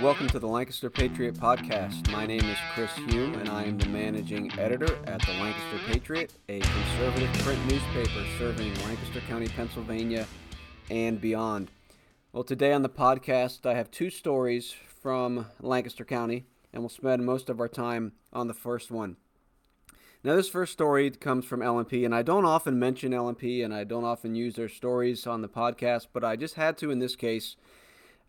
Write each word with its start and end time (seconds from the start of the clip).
Welcome 0.00 0.28
to 0.28 0.38
the 0.38 0.48
Lancaster 0.48 0.88
Patriot 0.88 1.34
Podcast. 1.34 2.10
My 2.10 2.24
name 2.24 2.40
is 2.46 2.56
Chris 2.72 2.90
Hume, 3.10 3.34
and 3.34 3.50
I 3.50 3.64
am 3.64 3.76
the 3.76 3.86
managing 3.88 4.50
editor 4.58 4.96
at 5.04 5.20
the 5.26 5.32
Lancaster 5.32 5.78
Patriot, 5.86 6.32
a 6.48 6.60
conservative 6.60 7.30
print 7.44 7.60
newspaper 7.66 8.24
serving 8.38 8.72
Lancaster 8.82 9.20
County, 9.28 9.48
Pennsylvania, 9.48 10.26
and 10.88 11.20
beyond. 11.20 11.70
Well, 12.32 12.44
today 12.44 12.72
on 12.72 12.80
the 12.80 12.88
podcast, 12.88 13.66
I 13.66 13.74
have 13.74 13.90
two 13.90 14.08
stories 14.08 14.74
from 15.02 15.44
Lancaster 15.60 16.06
County, 16.06 16.46
and 16.72 16.82
we'll 16.82 16.88
spend 16.88 17.26
most 17.26 17.50
of 17.50 17.60
our 17.60 17.68
time 17.68 18.12
on 18.32 18.48
the 18.48 18.54
first 18.54 18.90
one. 18.90 19.18
Now, 20.24 20.34
this 20.34 20.48
first 20.48 20.72
story 20.72 21.10
comes 21.10 21.44
from 21.44 21.60
LNP, 21.60 22.06
and 22.06 22.14
I 22.14 22.22
don't 22.22 22.46
often 22.46 22.78
mention 22.78 23.12
LNP, 23.12 23.62
and 23.62 23.74
I 23.74 23.84
don't 23.84 24.04
often 24.04 24.34
use 24.34 24.54
their 24.54 24.70
stories 24.70 25.26
on 25.26 25.42
the 25.42 25.48
podcast, 25.48 26.06
but 26.14 26.24
I 26.24 26.36
just 26.36 26.54
had 26.54 26.78
to 26.78 26.90
in 26.90 27.00
this 27.00 27.16
case, 27.16 27.56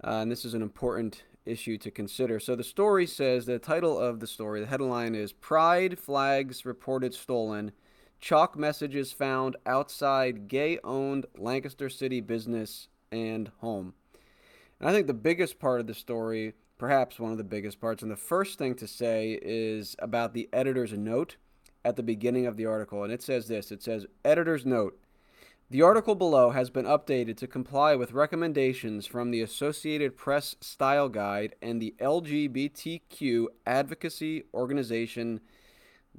uh, 0.03 0.15
and 0.15 0.29
this 0.29 0.43
is 0.43 0.53
an 0.53 0.61
important 0.61 1.23
issue 1.45 1.77
to 1.77 1.91
consider. 1.91 2.39
So 2.39 2.55
the 2.55 2.63
story 2.63 3.07
says 3.07 3.45
the 3.45 3.59
title 3.59 3.97
of 3.97 4.19
the 4.19 4.27
story, 4.27 4.59
the 4.59 4.67
headline 4.67 5.15
is 5.15 5.33
Pride 5.33 5.97
Flags 5.97 6.65
Reported 6.65 7.13
Stolen, 7.13 7.71
Chalk 8.19 8.57
Messages 8.57 9.11
Found 9.13 9.55
Outside 9.65 10.47
Gay 10.47 10.77
Owned 10.83 11.25
Lancaster 11.37 11.89
City 11.89 12.21
Business 12.21 12.87
and 13.11 13.51
Home. 13.59 13.93
And 14.79 14.89
I 14.89 14.93
think 14.93 15.07
the 15.07 15.13
biggest 15.13 15.59
part 15.59 15.79
of 15.79 15.87
the 15.87 15.93
story, 15.93 16.53
perhaps 16.77 17.19
one 17.19 17.31
of 17.31 17.37
the 17.37 17.43
biggest 17.43 17.81
parts, 17.81 18.01
and 18.01 18.11
the 18.11 18.15
first 18.15 18.57
thing 18.57 18.75
to 18.75 18.87
say 18.87 19.39
is 19.41 19.95
about 19.99 20.33
the 20.33 20.49
editor's 20.53 20.93
note 20.93 21.37
at 21.83 21.95
the 21.95 22.03
beginning 22.03 22.45
of 22.45 22.57
the 22.57 22.65
article. 22.65 23.03
And 23.03 23.11
it 23.11 23.21
says 23.23 23.47
this 23.47 23.71
it 23.71 23.83
says, 23.83 24.05
Editor's 24.23 24.65
note. 24.65 24.99
The 25.71 25.81
article 25.81 26.15
below 26.15 26.49
has 26.49 26.69
been 26.69 26.83
updated 26.83 27.37
to 27.37 27.47
comply 27.47 27.95
with 27.95 28.11
recommendations 28.11 29.05
from 29.07 29.31
the 29.31 29.39
Associated 29.39 30.17
Press 30.17 30.57
Style 30.59 31.07
Guide 31.07 31.55
and 31.61 31.81
the 31.81 31.95
LGBTQ 31.97 33.45
advocacy 33.65 34.43
organization 34.53 35.39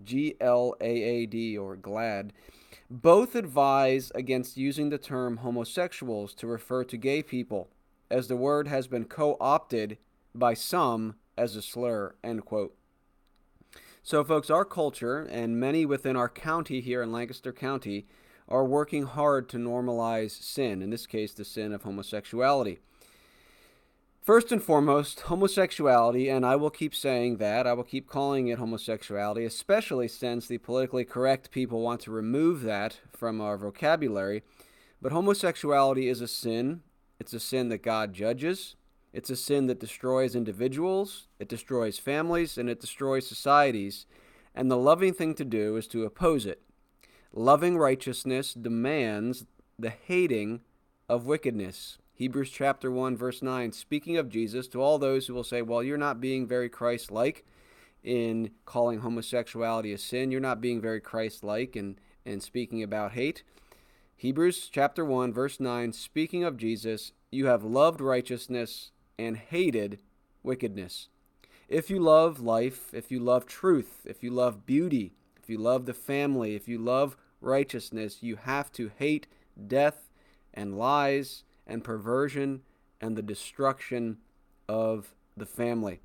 GLAAD 0.02 1.58
or 1.58 1.76
GLAD. 1.76 2.32
Both 2.88 3.34
advise 3.34 4.10
against 4.14 4.56
using 4.56 4.88
the 4.88 4.96
term 4.96 5.36
homosexuals 5.36 6.32
to 6.36 6.46
refer 6.46 6.82
to 6.84 6.96
gay 6.96 7.22
people, 7.22 7.68
as 8.10 8.28
the 8.28 8.36
word 8.36 8.68
has 8.68 8.86
been 8.86 9.04
co 9.04 9.36
opted 9.38 9.98
by 10.34 10.54
some 10.54 11.16
as 11.36 11.56
a 11.56 11.60
slur. 11.60 12.14
End 12.24 12.46
quote. 12.46 12.74
So, 14.02 14.24
folks, 14.24 14.48
our 14.48 14.64
culture 14.64 15.20
and 15.20 15.60
many 15.60 15.84
within 15.84 16.16
our 16.16 16.30
county 16.30 16.80
here 16.80 17.02
in 17.02 17.12
Lancaster 17.12 17.52
County 17.52 18.06
are 18.48 18.64
working 18.64 19.04
hard 19.04 19.48
to 19.48 19.56
normalize 19.56 20.30
sin, 20.30 20.82
in 20.82 20.90
this 20.90 21.06
case, 21.06 21.32
the 21.32 21.44
sin 21.44 21.72
of 21.72 21.82
homosexuality. 21.82 22.78
First 24.22 24.52
and 24.52 24.62
foremost, 24.62 25.22
homosexuality, 25.22 26.28
and 26.28 26.46
I 26.46 26.54
will 26.54 26.70
keep 26.70 26.94
saying 26.94 27.38
that, 27.38 27.66
I 27.66 27.72
will 27.72 27.82
keep 27.82 28.08
calling 28.08 28.46
it 28.48 28.58
homosexuality, 28.58 29.44
especially 29.44 30.06
since 30.06 30.46
the 30.46 30.58
politically 30.58 31.04
correct 31.04 31.50
people 31.50 31.80
want 31.80 32.00
to 32.02 32.12
remove 32.12 32.62
that 32.62 33.00
from 33.12 33.40
our 33.40 33.56
vocabulary. 33.56 34.44
But 35.00 35.10
homosexuality 35.10 36.08
is 36.08 36.20
a 36.20 36.28
sin. 36.28 36.82
It's 37.18 37.32
a 37.32 37.40
sin 37.40 37.68
that 37.70 37.82
God 37.82 38.12
judges. 38.12 38.76
It's 39.12 39.28
a 39.28 39.36
sin 39.36 39.66
that 39.66 39.80
destroys 39.80 40.34
individuals, 40.34 41.26
it 41.38 41.48
destroys 41.48 41.98
families, 41.98 42.56
and 42.56 42.70
it 42.70 42.80
destroys 42.80 43.26
societies. 43.26 44.06
And 44.54 44.70
the 44.70 44.76
loving 44.76 45.12
thing 45.12 45.34
to 45.34 45.44
do 45.44 45.76
is 45.76 45.86
to 45.88 46.04
oppose 46.04 46.46
it. 46.46 46.62
Loving 47.34 47.78
righteousness 47.78 48.52
demands 48.52 49.46
the 49.78 49.88
hating 49.88 50.60
of 51.08 51.24
wickedness. 51.24 51.96
Hebrews 52.12 52.50
chapter 52.50 52.90
1 52.90 53.16
verse 53.16 53.40
9 53.40 53.72
speaking 53.72 54.18
of 54.18 54.28
Jesus 54.28 54.68
to 54.68 54.82
all 54.82 54.98
those 54.98 55.26
who 55.26 55.34
will 55.34 55.42
say, 55.42 55.62
"Well, 55.62 55.82
you're 55.82 55.96
not 55.96 56.20
being 56.20 56.46
very 56.46 56.68
Christ-like 56.68 57.46
in 58.04 58.50
calling 58.66 58.98
homosexuality 58.98 59.94
a 59.94 59.98
sin. 59.98 60.30
You're 60.30 60.42
not 60.42 60.60
being 60.60 60.78
very 60.78 61.00
Christ-like 61.00 61.74
in 61.74 61.98
in 62.26 62.40
speaking 62.40 62.82
about 62.82 63.12
hate." 63.12 63.44
Hebrews 64.14 64.68
chapter 64.70 65.02
1 65.02 65.32
verse 65.32 65.58
9 65.58 65.94
speaking 65.94 66.44
of 66.44 66.58
Jesus, 66.58 67.12
"You 67.30 67.46
have 67.46 67.64
loved 67.64 68.02
righteousness 68.02 68.90
and 69.18 69.38
hated 69.38 70.00
wickedness." 70.42 71.08
If 71.66 71.88
you 71.88 71.98
love 71.98 72.40
life, 72.40 72.92
if 72.92 73.10
you 73.10 73.20
love 73.20 73.46
truth, 73.46 74.04
if 74.04 74.22
you 74.22 74.30
love 74.30 74.66
beauty, 74.66 75.14
if 75.42 75.48
you 75.48 75.56
love 75.56 75.86
the 75.86 75.94
family, 75.94 76.54
if 76.54 76.68
you 76.68 76.78
love 76.78 77.16
righteousness, 77.42 78.22
you 78.22 78.36
have 78.36 78.72
to 78.72 78.90
hate 78.98 79.26
death 79.66 80.10
and 80.54 80.78
lies 80.78 81.44
and 81.66 81.84
perversion 81.84 82.62
and 83.00 83.16
the 83.16 83.22
destruction 83.22 84.18
of 84.68 85.14
the 85.36 85.46
family. 85.46 86.00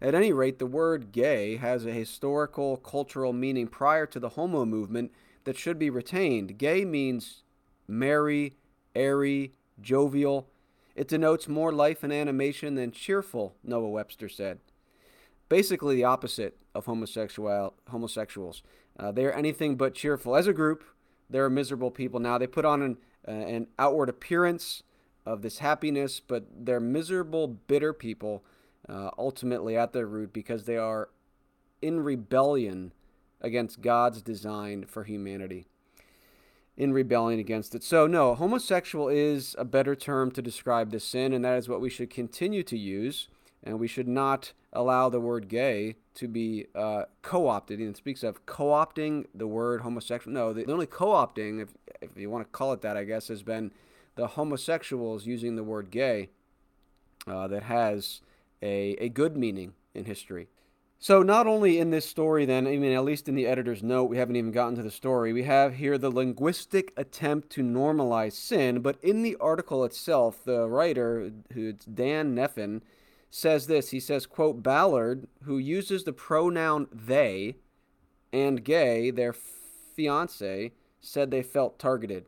At 0.00 0.14
any 0.14 0.32
rate, 0.32 0.58
the 0.58 0.66
word 0.66 1.12
gay 1.12 1.56
has 1.56 1.84
a 1.84 1.92
historical, 1.92 2.76
cultural 2.76 3.32
meaning 3.32 3.66
prior 3.66 4.06
to 4.06 4.20
the 4.20 4.30
homo 4.30 4.64
movement 4.64 5.12
that 5.44 5.58
should 5.58 5.78
be 5.78 5.90
retained. 5.90 6.56
Gay 6.56 6.84
means 6.84 7.42
merry, 7.88 8.56
airy, 8.94 9.52
jovial. 9.80 10.48
It 10.94 11.08
denotes 11.08 11.48
more 11.48 11.72
life 11.72 12.04
and 12.04 12.12
animation 12.12 12.76
than 12.76 12.92
cheerful, 12.92 13.56
Noah 13.64 13.88
Webster 13.88 14.28
said 14.28 14.60
basically 15.52 15.96
the 15.96 16.04
opposite 16.04 16.56
of 16.74 16.86
homosexual 16.86 17.74
homosexuals. 17.90 18.62
Uh, 18.98 19.12
they 19.12 19.24
are 19.24 19.32
anything 19.32 19.76
but 19.76 19.94
cheerful. 19.94 20.36
As 20.36 20.46
a 20.46 20.52
group, 20.52 20.84
they're 21.30 21.50
miserable 21.50 21.90
people. 21.90 22.20
Now 22.20 22.38
they 22.38 22.46
put 22.46 22.64
on 22.64 22.82
an, 22.82 22.96
uh, 23.26 23.30
an 23.30 23.66
outward 23.78 24.08
appearance 24.08 24.82
of 25.24 25.42
this 25.42 25.58
happiness, 25.58 26.20
but 26.20 26.46
they're 26.54 26.80
miserable, 26.80 27.46
bitter 27.46 27.92
people 27.92 28.44
uh, 28.88 29.10
ultimately 29.16 29.76
at 29.76 29.92
their 29.92 30.06
root 30.06 30.32
because 30.32 30.64
they 30.64 30.76
are 30.76 31.08
in 31.80 32.00
rebellion 32.00 32.92
against 33.40 33.80
God's 33.80 34.22
design 34.22 34.84
for 34.86 35.04
humanity. 35.04 35.66
In 36.76 36.92
rebellion 36.92 37.38
against 37.38 37.74
it. 37.74 37.82
So, 37.82 38.06
no, 38.06 38.34
homosexual 38.34 39.08
is 39.08 39.54
a 39.58 39.64
better 39.64 39.94
term 39.94 40.30
to 40.32 40.40
describe 40.40 40.90
this 40.90 41.04
sin, 41.04 41.32
and 41.32 41.44
that 41.44 41.58
is 41.58 41.68
what 41.68 41.82
we 41.82 41.90
should 41.90 42.08
continue 42.08 42.62
to 42.62 42.78
use 42.78 43.28
and 43.62 43.78
we 43.78 43.88
should 43.88 44.08
not 44.08 44.52
allow 44.72 45.08
the 45.08 45.20
word 45.20 45.48
gay 45.48 45.96
to 46.14 46.28
be 46.28 46.66
uh, 46.74 47.04
co-opted. 47.22 47.80
It 47.80 47.96
speaks 47.96 48.22
of 48.22 48.44
co-opting 48.46 49.26
the 49.34 49.46
word 49.46 49.82
homosexual. 49.82 50.34
No, 50.34 50.52
the, 50.52 50.70
only 50.70 50.86
co-opting, 50.86 51.62
if, 51.62 51.70
if 52.00 52.10
you 52.16 52.30
want 52.30 52.44
to 52.44 52.50
call 52.50 52.72
it 52.72 52.82
that, 52.82 52.96
I 52.96 53.04
guess, 53.04 53.28
has 53.28 53.42
been 53.42 53.70
the 54.14 54.28
homosexuals 54.28 55.26
using 55.26 55.56
the 55.56 55.64
word 55.64 55.90
gay 55.90 56.30
uh, 57.26 57.48
that 57.48 57.64
has 57.64 58.20
a, 58.60 58.96
a 58.98 59.08
good 59.08 59.36
meaning 59.36 59.74
in 59.94 60.04
history. 60.04 60.48
So, 60.98 61.20
not 61.24 61.48
only 61.48 61.80
in 61.80 61.90
this 61.90 62.08
story, 62.08 62.44
then, 62.44 62.64
I 62.64 62.76
mean, 62.76 62.92
at 62.92 63.04
least 63.04 63.28
in 63.28 63.34
the 63.34 63.48
editor's 63.48 63.82
note, 63.82 64.04
we 64.04 64.18
haven't 64.18 64.36
even 64.36 64.52
gotten 64.52 64.76
to 64.76 64.84
the 64.84 64.90
story, 64.90 65.32
we 65.32 65.42
have 65.42 65.74
here 65.74 65.98
the 65.98 66.10
linguistic 66.10 66.92
attempt 66.96 67.50
to 67.50 67.62
normalize 67.62 68.34
sin, 68.34 68.80
but 68.82 69.02
in 69.02 69.22
the 69.22 69.36
article 69.40 69.84
itself, 69.84 70.44
the 70.44 70.68
writer, 70.68 71.32
who's 71.54 71.74
Dan 71.92 72.36
Nephin, 72.36 72.82
says 73.34 73.66
this. 73.66 73.90
He 73.90 73.98
says, 73.98 74.26
quote, 74.26 74.62
Ballard, 74.62 75.26
who 75.44 75.56
uses 75.56 76.04
the 76.04 76.12
pronoun 76.12 76.86
they 76.92 77.56
and 78.30 78.62
gay, 78.62 79.10
their 79.10 79.32
fiance, 79.32 80.72
said 81.00 81.30
they 81.30 81.42
felt 81.42 81.78
targeted. 81.78 82.26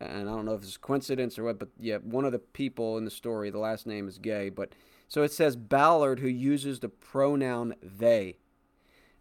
And 0.00 0.30
I 0.30 0.32
don't 0.32 0.46
know 0.46 0.54
if 0.54 0.62
it's 0.62 0.78
coincidence 0.78 1.38
or 1.38 1.44
what, 1.44 1.58
but 1.58 1.68
yeah, 1.78 1.98
one 1.98 2.24
of 2.24 2.32
the 2.32 2.38
people 2.38 2.96
in 2.96 3.04
the 3.04 3.10
story, 3.10 3.50
the 3.50 3.58
last 3.58 3.86
name 3.86 4.08
is 4.08 4.16
gay. 4.16 4.48
But 4.48 4.72
so 5.08 5.22
it 5.22 5.30
says 5.30 5.56
Ballard, 5.56 6.20
who 6.20 6.28
uses 6.28 6.80
the 6.80 6.88
pronoun 6.88 7.74
they. 7.82 8.38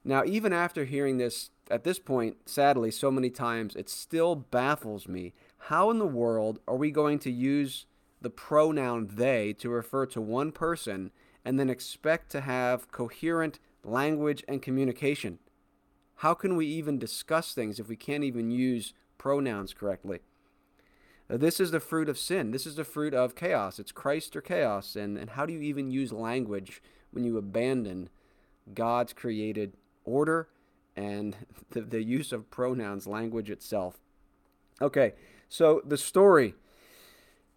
Now, 0.05 0.23
even 0.25 0.53
after 0.53 0.85
hearing 0.85 1.17
this 1.17 1.51
at 1.69 1.83
this 1.83 1.99
point, 1.99 2.37
sadly, 2.45 2.91
so 2.91 3.11
many 3.11 3.29
times, 3.29 3.75
it 3.75 3.89
still 3.89 4.35
baffles 4.35 5.09
me. 5.09 5.33
How 5.63 5.91
in 5.91 5.99
the 5.99 6.07
world 6.07 6.59
are 6.65 6.77
we 6.77 6.91
going 6.91 7.19
to 7.19 7.31
use 7.31 7.87
the 8.21 8.29
pronoun 8.29 9.09
they 9.13 9.53
to 9.53 9.69
refer 9.69 10.05
to 10.07 10.21
one 10.21 10.51
person 10.51 11.11
and 11.45 11.59
then 11.59 11.69
expect 11.69 12.29
to 12.31 12.41
have 12.41 12.91
coherent 12.91 13.59
language 13.83 14.43
and 14.47 14.61
communication. 14.61 15.39
How 16.17 16.33
can 16.33 16.55
we 16.55 16.65
even 16.65 16.99
discuss 16.99 17.53
things 17.53 17.79
if 17.79 17.87
we 17.87 17.95
can't 17.95 18.25
even 18.25 18.51
use 18.51 18.93
pronouns 19.17 19.73
correctly? 19.73 20.19
Uh, 21.29 21.37
this 21.37 21.59
is 21.59 21.71
the 21.71 21.79
fruit 21.79 22.09
of 22.09 22.17
sin. 22.17 22.51
This 22.51 22.65
is 22.65 22.75
the 22.75 22.83
fruit 22.83 23.13
of 23.13 23.35
chaos. 23.35 23.79
It's 23.79 23.91
Christ 23.91 24.35
or 24.35 24.41
chaos. 24.41 24.95
And, 24.95 25.17
and 25.17 25.31
how 25.31 25.45
do 25.45 25.53
you 25.53 25.61
even 25.61 25.91
use 25.91 26.11
language 26.11 26.81
when 27.11 27.23
you 27.23 27.37
abandon 27.37 28.09
God's 28.73 29.13
created 29.13 29.77
order 30.03 30.49
and 30.95 31.37
the, 31.69 31.81
the 31.81 32.03
use 32.03 32.33
of 32.33 32.51
pronouns, 32.51 33.07
language 33.07 33.49
itself? 33.49 33.99
Okay, 34.81 35.13
so 35.47 35.81
the 35.85 35.97
story 35.97 36.55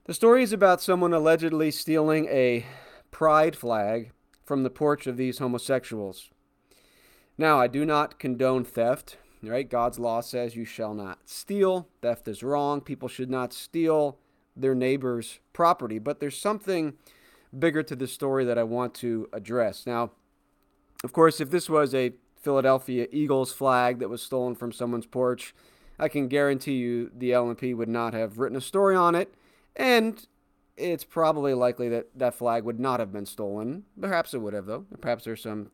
the 0.05 0.15
story 0.15 0.43
is 0.43 0.53
about 0.53 0.83
someone 0.83 1.13
allegedly 1.13 1.71
stealing 1.71 2.27
a 2.27 2.67
pride 3.11 3.55
flag 3.55 4.13
from 4.45 4.63
the 4.63 4.71
porch 4.71 5.07
of 5.07 5.17
these 5.17 5.39
homosexuals. 5.39 6.31
Now, 7.39 7.61
I 7.61 7.67
do 7.67 7.85
not 7.85 8.19
condone 8.19 8.65
theft, 8.65 9.17
right? 9.43 9.69
God's 9.69 9.99
law 9.99 10.21
says 10.21 10.57
you 10.57 10.65
shall 10.65 10.95
not 10.95 11.21
steal. 11.29 11.89
Theft 12.03 12.29
is 12.29 12.43
wrong. 12.43 12.81
People 12.81 13.09
should 13.09 13.31
not 13.31 13.53
steal 13.53 14.19
their 14.57 14.75
neighbor's 14.75 15.41
property. 15.53 15.99
But 15.99 16.21
there's 16.21 16.37
something 16.37 16.95
bigger 17.57 17.83
to 17.83 17.97
the 17.97 18.07
story 18.07 18.45
that 18.45 18.59
I 18.59 18.65
want 18.65 18.95
to 18.95 19.29
address. 19.33 19.87
Now, 19.87 20.11
of 21.05 21.13
course, 21.13 21.41
if 21.41 21.51
this 21.51 21.69
was 21.71 21.95
a 21.95 22.13
Philadelphia 22.37 23.07
Eagles 23.13 23.53
flag 23.53 23.99
that 24.01 24.11
was 24.11 24.23
stolen 24.23 24.55
from 24.55 24.73
someone's 24.73 25.07
porch, 25.07 25.55
I 25.99 26.09
can 26.09 26.29
guarantee 26.29 26.75
you 26.75 27.11
the 27.17 27.31
LNP 27.31 27.77
would 27.77 27.89
not 27.89 28.15
have 28.15 28.39
written 28.39 28.57
a 28.57 28.61
story 28.61 28.97
on 28.97 29.15
it, 29.15 29.35
and 29.77 30.27
it's 30.77 31.05
probably 31.05 31.55
likely 31.55 31.89
that 31.91 32.09
that 32.17 32.35
flag 32.35 32.65
would 32.65 32.81
not 32.81 33.01
have 33.01 33.13
been 33.13 33.27
stolen. 33.27 33.85
Perhaps 34.01 34.35
it 34.35 34.39
would 34.39 34.55
have, 34.55 34.67
though. 34.67 34.87
Perhaps 35.01 35.25
there's 35.25 35.43
some 35.43 35.71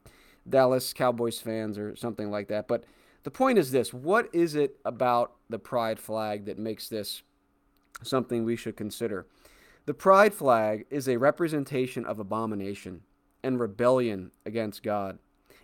Dallas 0.49 0.93
Cowboys 0.93 1.39
fans 1.41 1.79
or 1.79 1.95
something 1.97 2.31
like 2.31 2.49
that. 2.49 2.69
But 2.69 2.85
the 3.23 3.31
point 3.31 3.59
is 3.59 3.71
this 3.71 3.93
what 3.93 4.29
is 4.33 4.55
it 4.55 4.77
about 4.85 5.33
the 5.49 5.59
pride 5.59 5.99
flag 5.99 6.47
that 6.47 6.59
makes 6.59 6.89
this 6.89 7.23
something 8.03 8.45
we 8.45 8.57
should 8.57 8.77
consider? 8.77 9.27
The 9.87 9.95
pride 9.95 10.35
flag 10.35 10.85
is 10.91 11.09
a 11.09 11.17
representation 11.17 12.05
of 12.05 12.19
abomination 12.19 13.03
and 13.43 13.59
rebellion 13.59 14.33
against 14.45 14.83
God. 14.83 15.19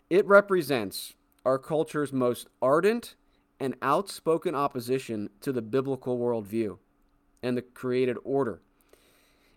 It 0.09 0.27
represents 0.27 1.15
our 1.45 1.59
culture's 1.59 2.13
most 2.13 2.49
ardent 2.63 3.17
and 3.61 3.77
outspoken 3.83 4.55
opposition 4.55 5.31
to 5.41 5.53
the 5.53 5.63
biblical 5.63 6.19
worldview 6.19 6.79
and 7.45 7.57
the 7.57 7.63
created 7.63 8.17
order. 8.25 8.61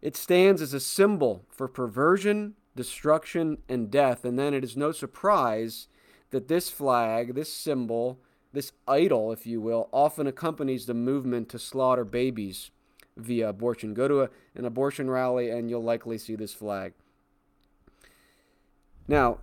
It 0.01 0.15
stands 0.15 0.61
as 0.61 0.73
a 0.73 0.79
symbol 0.79 1.45
for 1.49 1.67
perversion, 1.67 2.55
destruction, 2.75 3.59
and 3.67 3.89
death, 3.89 4.25
and 4.25 4.37
then 4.37 4.53
it 4.53 4.63
is 4.63 4.77
no 4.77 4.91
surprise 4.91 5.87
that 6.29 6.49
this 6.49 6.69
flag, 6.69 7.33
this 7.33 7.51
symbol, 7.51 8.19
this 8.53 8.73
idol, 8.87 9.31
if 9.31 9.47
you 9.47 9.61
will, 9.61 9.89
often 9.91 10.27
accompanies 10.27 10.85
the 10.85 10.93
movement 10.93 11.49
to 11.49 11.57
slaughter 11.57 12.03
babies 12.03 12.71
via 13.15 13.49
abortion. 13.49 13.93
Go 13.93 14.07
to 14.07 14.21
a, 14.23 14.29
an 14.53 14.65
abortion 14.65 15.09
rally 15.09 15.49
and 15.49 15.69
you'll 15.69 15.81
likely 15.81 16.17
see 16.17 16.35
this 16.35 16.53
flag. 16.53 16.93
Now, 19.07 19.39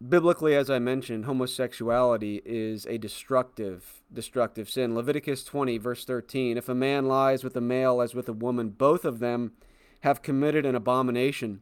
biblically 0.00 0.54
as 0.54 0.68
i 0.68 0.78
mentioned 0.78 1.24
homosexuality 1.24 2.42
is 2.44 2.84
a 2.86 2.98
destructive 2.98 3.96
destructive 4.12 4.68
sin. 4.68 4.94
Leviticus 4.94 5.44
20 5.44 5.78
verse 5.78 6.04
13 6.04 6.56
if 6.56 6.68
a 6.68 6.74
man 6.74 7.06
lies 7.06 7.42
with 7.42 7.56
a 7.56 7.60
male 7.60 8.00
as 8.00 8.14
with 8.14 8.28
a 8.28 8.32
woman 8.32 8.68
both 8.70 9.04
of 9.04 9.18
them 9.18 9.52
have 10.00 10.22
committed 10.22 10.64
an 10.64 10.74
abomination. 10.74 11.60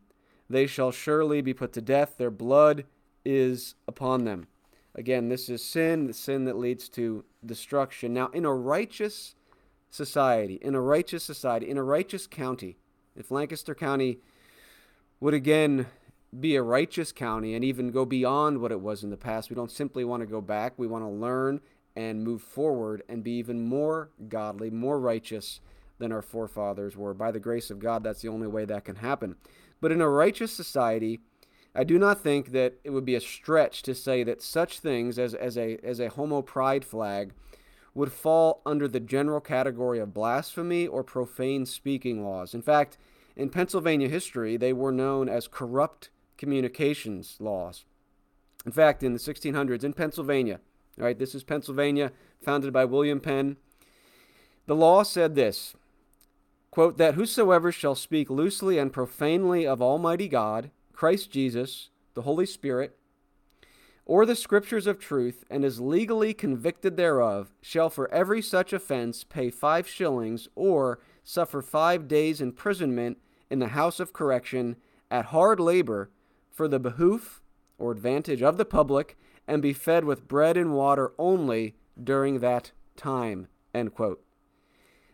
They 0.51 0.67
shall 0.67 0.91
surely 0.91 1.41
be 1.41 1.55
put 1.55 1.73
to 1.73 1.81
death. 1.81 2.17
Their 2.19 2.31
blood 2.31 2.85
is 3.25 3.75
upon 3.89 4.25
them. 4.25 4.47
Again 4.95 5.29
this 5.29 5.49
is 5.49 5.65
sin 5.65 6.07
the 6.07 6.13
sin 6.13 6.45
that 6.45 6.59
leads 6.59 6.89
to 6.91 7.25
destruction. 7.45 8.13
Now 8.13 8.29
in 8.29 8.45
a 8.45 8.55
righteous 8.55 9.35
society 9.91 10.55
in 10.61 10.75
a 10.75 10.81
righteous 10.81 11.23
society 11.23 11.71
in 11.71 11.79
a 11.79 11.83
righteous 11.83 12.27
county 12.27 12.77
if 13.15 13.31
lancaster 13.31 13.77
county 13.77 14.19
would 15.21 15.35
again 15.35 15.87
be 16.41 16.57
a 16.57 16.63
righteous 16.63 17.13
county 17.13 17.55
and 17.55 17.65
even 17.65 17.91
go 17.91 18.05
beyond 18.05 18.59
what 18.59 18.73
it 18.73 18.81
was 18.81 19.05
in 19.05 19.11
the 19.11 19.17
past. 19.17 19.51
We 19.51 19.57
don't 19.57 19.71
simply 19.71 20.05
want 20.05 20.23
to 20.23 20.27
go 20.27 20.41
back. 20.41 20.75
We 20.77 20.87
want 20.87 21.05
to 21.05 21.09
learn 21.09 21.61
and 21.97 22.25
move 22.25 22.43
forward 22.43 23.03
and 23.09 23.23
be 23.23 23.33
even 23.33 23.67
more 23.67 24.11
godly, 24.29 24.71
more 24.71 24.99
righteous 24.99 25.61
than 25.99 26.13
our 26.13 26.23
forefathers 26.23 26.97
were. 26.97 27.15
By 27.15 27.31
the 27.31 27.39
grace 27.39 27.71
of 27.71 27.79
God, 27.79 28.03
that's 28.03 28.23
the 28.23 28.29
only 28.29 28.49
way 28.49 28.65
that 28.65 28.85
can 28.85 28.97
happen. 28.97 29.37
But 29.81 29.93
in 29.93 30.01
a 30.01 30.09
righteous 30.09 30.53
society, 30.53 31.21
I 31.75 31.85
do 31.85 31.99
not 31.99 32.21
think 32.21 32.53
that 32.53 32.75
it 32.85 32.91
would 32.91 33.05
be 33.05 33.15
a 33.15 33.21
stretch 33.21 33.83
to 33.83 33.95
say 33.95 34.25
that 34.25 34.43
such 34.43 34.81
things 34.81 35.19
as, 35.19 35.35
as, 35.35 35.57
a, 35.57 35.79
as 35.85 36.01
a 36.01 36.09
homo 36.09 36.43
pride 36.43 36.85
flag 36.85 37.33
would 37.95 38.13
fall 38.13 38.61
under 38.67 38.89
the 38.89 39.01
general 39.01 39.41
category 39.41 40.01
of 40.01 40.15
blasphemy 40.15 40.87
or 40.87 41.05
profane 41.05 41.65
speaking 41.65 42.25
laws. 42.25 42.55
In 42.55 42.63
fact, 42.63 42.99
in 43.37 43.51
Pennsylvania 43.51 44.09
history, 44.09 44.57
they 44.57 44.73
were 44.73 44.93
known 44.93 45.29
as 45.29 45.49
corrupt 45.49 46.11
communications 46.37 47.37
laws. 47.41 47.85
In 48.67 48.73
fact, 48.73 49.03
in 49.03 49.13
the 49.13 49.19
1600s 49.19 49.85
in 49.85 49.93
Pennsylvania, 49.93 50.61
right, 50.97 51.19
this 51.19 51.35
is 51.35 51.45
Pennsylvania, 51.45 52.13
founded 52.43 52.73
by 52.73 52.85
William 52.85 53.21
Penn, 53.21 53.57
the 54.67 54.75
law 54.77 55.03
said 55.03 55.35
this 55.35 55.75
quote, 56.71 56.99
that 56.99 57.15
whosoever 57.15 57.71
shall 57.71 57.95
speak 57.95 58.29
loosely 58.29 58.79
and 58.79 58.93
profanely 58.93 59.67
of 59.67 59.81
Almighty 59.81 60.27
God, 60.27 60.71
Christ 60.93 61.31
Jesus, 61.31 61.91
the 62.15 62.23
Holy 62.23 62.47
Spirit, 62.47 62.99
or 64.05 64.27
the 64.27 64.35
scriptures 64.35 64.87
of 64.87 64.99
truth, 64.99 65.45
and 65.49 65.65
is 65.65 65.81
legally 65.81 66.35
convicted 66.35 66.97
thereof, 66.97 67.55
shall 67.63 67.89
for 67.89 68.11
every 68.13 68.43
such 68.43 68.73
offense 68.73 69.25
pay 69.25 69.51
five 69.51 69.89
shillings, 69.89 70.49
or 70.57 70.99
suffer 71.23 71.63
five 71.63 72.09
days' 72.09 72.41
imprisonment 72.41 73.19
in 73.51 73.61
the 73.61 73.69
house 73.69 74.01
of 74.01 74.13
correction 74.13 74.77
at 75.11 75.27
hard 75.27 75.61
labor 75.61 76.11
for 76.55 76.69
the 76.69 76.79
behoof 76.79 77.43
or 77.77 77.91
advantage 77.91 78.43
of 78.43 78.57
the 78.57 78.65
public 78.65 79.19
and 79.47 79.61
be 79.61 79.73
fed 79.73 80.05
with 80.05 80.29
bread 80.29 80.57
and 80.57 80.73
water 80.73 81.13
only 81.19 81.75
during 82.03 82.39
that 82.39 82.73
time. 82.97 83.49
End 83.75 83.93
quote. 83.95 84.23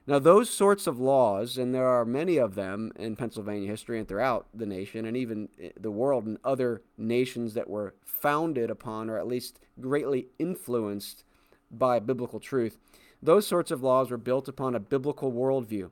Now, 0.07 0.19
those 0.19 0.51
sorts 0.51 0.87
of 0.87 0.99
laws, 0.99 1.57
and 1.57 1.75
there 1.75 1.87
are 1.87 2.05
many 2.05 2.37
of 2.37 2.55
them 2.55 2.93
in 2.97 3.17
Pennsylvania 3.17 3.69
history 3.69 3.99
and 3.99 4.09
throughout 4.09 4.49
the 4.53 4.67
nation 4.67 5.05
and 5.05 5.17
even 5.17 5.49
the 5.79 5.91
world 5.91 6.27
and 6.27 6.39
other 6.45 6.83
nations 6.99 7.55
that 7.55 7.71
were 7.71 7.95
founded 8.05 8.71
upon 8.71 9.09
or 9.09 9.19
at 9.19 9.27
least 9.27 9.61
greatly 9.81 10.27
influenced 10.39 11.25
by 11.71 11.99
biblical 12.01 12.41
truth, 12.41 12.79
those 13.23 13.47
sorts 13.47 13.71
of 13.71 13.83
laws 13.83 14.11
were 14.11 14.17
built 14.17 14.49
upon 14.49 14.75
a 14.75 14.81
biblical 14.81 15.33
worldview. 15.33 15.91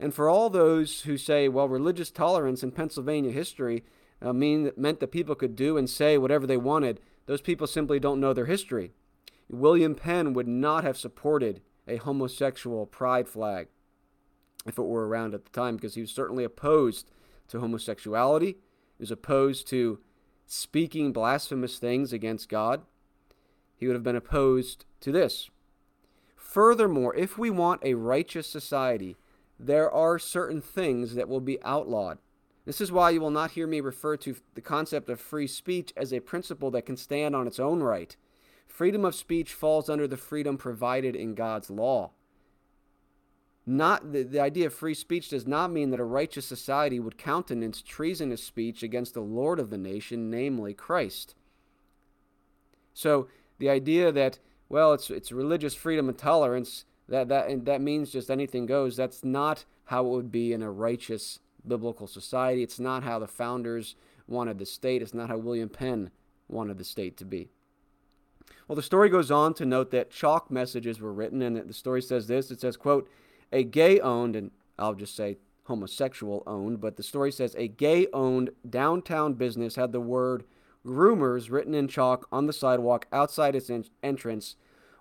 And 0.00 0.14
for 0.14 0.28
all 0.28 0.50
those 0.50 1.02
who 1.02 1.16
say, 1.16 1.46
well, 1.46 1.68
religious 1.68 2.10
tolerance 2.10 2.62
in 2.62 2.72
Pennsylvania 2.72 3.30
history 3.30 3.84
uh, 4.22 4.32
mean, 4.32 4.70
meant 4.76 5.00
that 5.00 5.08
people 5.08 5.34
could 5.34 5.56
do 5.56 5.76
and 5.76 5.88
say 5.88 6.18
whatever 6.18 6.46
they 6.46 6.56
wanted. 6.56 7.00
Those 7.26 7.40
people 7.40 7.66
simply 7.66 7.98
don't 7.98 8.20
know 8.20 8.32
their 8.32 8.46
history. 8.46 8.92
William 9.48 9.94
Penn 9.94 10.32
would 10.32 10.48
not 10.48 10.84
have 10.84 10.96
supported 10.96 11.60
a 11.88 11.96
homosexual 11.96 12.86
pride 12.86 13.28
flag 13.28 13.68
if 14.66 14.78
it 14.78 14.82
were 14.82 15.08
around 15.08 15.34
at 15.34 15.44
the 15.44 15.50
time 15.50 15.76
because 15.76 15.94
he 15.94 16.00
was 16.00 16.10
certainly 16.10 16.44
opposed 16.44 17.10
to 17.48 17.60
homosexuality. 17.60 18.56
He 18.98 19.02
was 19.02 19.10
opposed 19.10 19.66
to 19.68 19.98
speaking 20.46 21.12
blasphemous 21.12 21.78
things 21.78 22.12
against 22.12 22.48
God. 22.48 22.82
He 23.74 23.86
would 23.86 23.94
have 23.94 24.02
been 24.02 24.16
opposed 24.16 24.84
to 25.00 25.10
this. 25.10 25.48
Furthermore, 26.36 27.14
if 27.14 27.38
we 27.38 27.48
want 27.48 27.84
a 27.84 27.94
righteous 27.94 28.46
society, 28.46 29.16
there 29.58 29.90
are 29.90 30.18
certain 30.18 30.60
things 30.60 31.14
that 31.14 31.28
will 31.28 31.40
be 31.40 31.62
outlawed. 31.62 32.18
This 32.70 32.80
is 32.80 32.92
why 32.92 33.10
you 33.10 33.20
will 33.20 33.32
not 33.32 33.50
hear 33.50 33.66
me 33.66 33.80
refer 33.80 34.16
to 34.18 34.36
the 34.54 34.60
concept 34.60 35.10
of 35.10 35.20
free 35.20 35.48
speech 35.48 35.92
as 35.96 36.12
a 36.12 36.20
principle 36.20 36.70
that 36.70 36.86
can 36.86 36.96
stand 36.96 37.34
on 37.34 37.48
its 37.48 37.58
own 37.58 37.82
right. 37.82 38.16
Freedom 38.68 39.04
of 39.04 39.16
speech 39.16 39.52
falls 39.52 39.90
under 39.90 40.06
the 40.06 40.16
freedom 40.16 40.56
provided 40.56 41.16
in 41.16 41.34
God's 41.34 41.68
law. 41.68 42.12
Not 43.66 44.12
the, 44.12 44.22
the 44.22 44.38
idea 44.38 44.68
of 44.68 44.72
free 44.72 44.94
speech 44.94 45.30
does 45.30 45.48
not 45.48 45.72
mean 45.72 45.90
that 45.90 45.98
a 45.98 46.04
righteous 46.04 46.46
society 46.46 47.00
would 47.00 47.18
countenance 47.18 47.82
treasonous 47.82 48.44
speech 48.44 48.84
against 48.84 49.14
the 49.14 49.20
Lord 49.20 49.58
of 49.58 49.70
the 49.70 49.76
nation, 49.76 50.30
namely 50.30 50.72
Christ. 50.72 51.34
So 52.94 53.26
the 53.58 53.68
idea 53.68 54.12
that 54.12 54.38
well, 54.68 54.92
it's 54.92 55.10
it's 55.10 55.32
religious 55.32 55.74
freedom 55.74 56.08
and 56.08 56.16
tolerance 56.16 56.84
that 57.08 57.26
that 57.30 57.48
and 57.48 57.66
that 57.66 57.80
means 57.80 58.12
just 58.12 58.30
anything 58.30 58.66
goes. 58.66 58.96
That's 58.96 59.24
not 59.24 59.64
how 59.86 60.06
it 60.06 60.10
would 60.10 60.30
be 60.30 60.52
in 60.52 60.62
a 60.62 60.70
righteous 60.70 61.40
biblical 61.66 62.06
society. 62.06 62.62
It's 62.62 62.80
not 62.80 63.02
how 63.02 63.18
the 63.18 63.26
founders 63.26 63.96
wanted 64.26 64.58
the 64.58 64.66
state. 64.66 65.02
It's 65.02 65.14
not 65.14 65.28
how 65.28 65.38
William 65.38 65.68
Penn 65.68 66.10
wanted 66.48 66.78
the 66.78 66.84
state 66.84 67.16
to 67.18 67.24
be. 67.24 67.48
Well, 68.66 68.76
the 68.76 68.82
story 68.82 69.08
goes 69.08 69.30
on 69.30 69.54
to 69.54 69.66
note 69.66 69.90
that 69.90 70.10
chalk 70.10 70.50
messages 70.50 71.00
were 71.00 71.12
written, 71.12 71.42
and 71.42 71.56
the 71.56 71.74
story 71.74 72.02
says 72.02 72.26
this. 72.26 72.50
It 72.50 72.60
says, 72.60 72.76
quote, 72.76 73.08
a 73.52 73.64
gay-owned, 73.64 74.36
and 74.36 74.52
I'll 74.78 74.94
just 74.94 75.16
say 75.16 75.38
homosexual-owned, 75.64 76.80
but 76.80 76.96
the 76.96 77.02
story 77.02 77.32
says 77.32 77.54
a 77.56 77.68
gay-owned 77.68 78.50
downtown 78.68 79.34
business 79.34 79.76
had 79.76 79.92
the 79.92 80.00
word 80.00 80.44
groomers 80.86 81.50
written 81.50 81.74
in 81.74 81.88
chalk 81.88 82.26
on 82.32 82.46
the 82.46 82.52
sidewalk 82.52 83.06
outside 83.12 83.54
its 83.54 83.70
en- 83.70 83.84
entrance, 84.02 84.56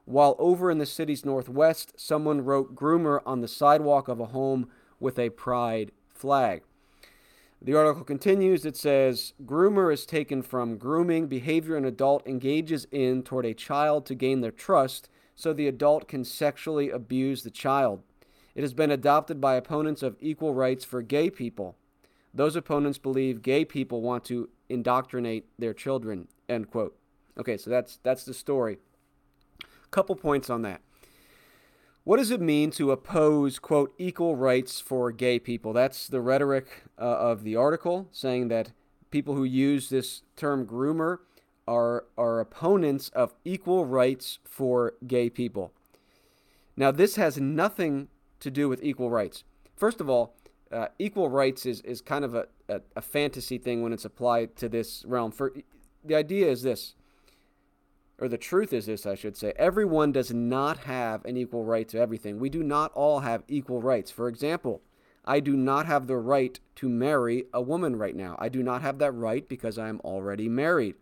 while 0.06 0.36
over 0.40 0.72
in 0.72 0.80
the 0.80 0.86
city's 0.86 1.24
northwest, 1.24 1.94
someone 1.96 2.44
wrote 2.44 2.76
groomer 2.76 3.22
on 3.26 3.42
the 3.42 3.48
sidewalk 3.48 4.08
of 4.08 4.20
a 4.20 4.28
home 4.28 4.70
with 5.00 5.20
a 5.20 5.30
pride 5.30 5.92
flag. 6.20 6.64
The 7.62 7.76
article 7.76 8.04
continues. 8.04 8.66
It 8.66 8.78
says, 8.78 9.34
Groomer 9.44 9.92
is 9.92 10.06
taken 10.06 10.42
from 10.42 10.78
grooming 10.78 11.28
behavior 11.28 11.76
an 11.76 11.86
adult 11.86 12.26
engages 12.28 12.88
in 12.92 13.24
toward 13.24 13.46
a 13.46 13.54
child 13.54 14.06
to 14.06 14.16
gain 14.16 14.42
their 14.42 14.52
trust 14.52 15.10
so 15.36 15.54
the 15.54 15.68
adult 15.68 16.08
can 16.08 16.24
sexually 16.24 16.90
abuse 16.90 17.44
the 17.44 17.50
child. 17.50 18.04
It 18.56 18.62
has 18.62 18.74
been 18.74 18.92
adopted 18.92 19.40
by 19.40 19.56
opponents 19.56 20.04
of 20.04 20.18
equal 20.20 20.54
rights 20.54 20.84
for 20.84 21.02
gay 21.02 21.30
people. 21.30 21.78
Those 22.34 22.56
opponents 22.56 22.98
believe 22.98 23.42
gay 23.42 23.66
people 23.66 24.02
want 24.02 24.26
to 24.26 24.50
indoctrinate 24.68 25.46
their 25.58 25.74
children. 25.74 26.28
End 26.48 26.70
quote. 26.70 26.98
Okay, 27.38 27.58
so 27.58 27.70
that's 27.70 28.00
that's 28.04 28.24
the 28.24 28.34
story. 28.34 28.80
Couple 29.92 30.16
points 30.16 30.50
on 30.50 30.62
that. 30.64 30.82
What 32.04 32.18
does 32.18 32.32
it 32.32 32.42
mean 32.42 32.72
to 32.72 32.92
oppose, 32.92 33.60
quote, 33.60 33.94
equal 33.98 34.36
rights 34.36 34.80
for 34.80 35.12
gay 35.12 35.38
people? 35.38 35.74
That's 35.74 36.08
the 36.08 36.22
rhetoric 36.22 36.84
uh, 36.98 37.02
of 37.02 37.44
the 37.44 37.56
article, 37.56 38.08
saying 38.12 38.48
that 38.48 38.72
people 39.12 39.36
who 39.36 39.44
use 39.44 39.90
this 39.90 40.24
term 40.36 40.66
groomer 40.66 41.20
are, 41.68 42.06
are 42.18 42.40
opponents 42.40 43.10
of 43.10 43.34
equal 43.46 43.86
rights 43.86 44.40
for 44.44 44.96
gay 45.06 45.30
people. 45.30 45.72
Now, 46.76 46.92
this 46.92 47.16
has 47.18 47.38
nothing 47.38 48.08
to 48.40 48.50
do 48.50 48.70
with 48.70 48.84
equal 48.84 49.10
rights. 49.10 49.44
First 49.76 50.00
of 50.02 50.10
all, 50.10 50.36
uh, 50.72 50.88
equal 50.98 51.30
rights 51.30 51.66
is, 51.66 51.82
is 51.82 52.02
kind 52.02 52.24
of 52.24 52.34
a, 52.34 52.48
a, 52.68 52.82
a, 52.96 53.02
fantasy 53.02 53.58
thing 53.58 53.82
when 53.82 53.92
it's 53.92 54.06
applied 54.06 54.56
to 54.56 54.70
this 54.70 55.04
realm. 55.06 55.32
For 55.32 55.54
the 56.04 56.16
idea 56.16 56.48
is 56.48 56.62
this, 56.62 56.94
or 58.20 58.28
the 58.28 58.38
truth 58.38 58.74
is 58.74 58.86
this, 58.86 59.06
I 59.06 59.16
should 59.16 59.38
say. 59.38 59.54
Everyone 59.56 60.12
does 60.12 60.34
not 60.34 60.80
have 60.80 61.24
an 61.26 61.38
equal 61.38 61.64
right 61.64 61.88
to 61.90 62.00
everything. 62.00 62.40
We 62.40 62.50
do 62.50 62.64
not 62.64 62.92
all 62.94 63.22
have 63.22 63.44
equal 63.48 63.82
rights. 63.82 64.12
For 64.12 64.28
example, 64.28 64.82
I 65.26 65.40
do 65.40 65.56
not 65.56 65.86
have 65.86 66.08
the 66.08 66.18
right 66.18 66.60
to 66.76 66.90
marry 66.90 67.46
a 67.54 67.62
woman 67.62 67.96
right 67.96 68.16
now. 68.16 68.36
I 68.40 68.50
do 68.50 68.64
not 68.64 68.82
have 68.82 68.98
that 69.00 69.12
right 69.12 69.48
because 69.48 69.78
I 69.78 69.90
am 69.90 70.02
already 70.02 70.50
married. 70.50 70.96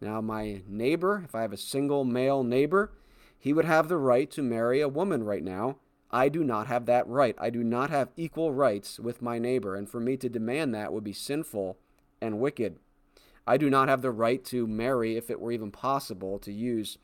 Now, 0.00 0.20
my 0.20 0.62
neighbor, 0.66 1.22
if 1.24 1.34
I 1.34 1.42
have 1.42 1.52
a 1.52 1.56
single 1.56 2.04
male 2.04 2.42
neighbor, 2.42 2.92
he 3.38 3.52
would 3.52 3.64
have 3.64 3.88
the 3.88 3.96
right 3.96 4.30
to 4.32 4.42
marry 4.42 4.80
a 4.80 4.88
woman 4.88 5.22
right 5.24 5.44
now. 5.44 5.76
I 6.10 6.28
do 6.28 6.44
not 6.44 6.66
have 6.66 6.86
that 6.86 7.06
right. 7.08 7.36
I 7.38 7.50
do 7.50 7.64
not 7.64 7.90
have 7.90 8.10
equal 8.16 8.52
rights 8.52 8.98
with 8.98 9.22
my 9.22 9.38
neighbor, 9.38 9.76
and 9.76 9.88
for 9.88 10.00
me 10.00 10.16
to 10.18 10.28
demand 10.28 10.74
that 10.74 10.92
would 10.92 11.04
be 11.04 11.12
sinful 11.12 11.78
and 12.20 12.38
wicked. 12.38 12.78
I 13.46 13.56
do 13.56 13.68
not 13.68 13.88
have 13.88 14.02
the 14.02 14.10
right 14.10 14.44
to 14.46 14.66
marry 14.66 15.16
if 15.16 15.30
it 15.30 15.40
were 15.40 15.52
even 15.52 15.70
possible 15.70 16.38
to 16.40 16.52
use 16.52 16.98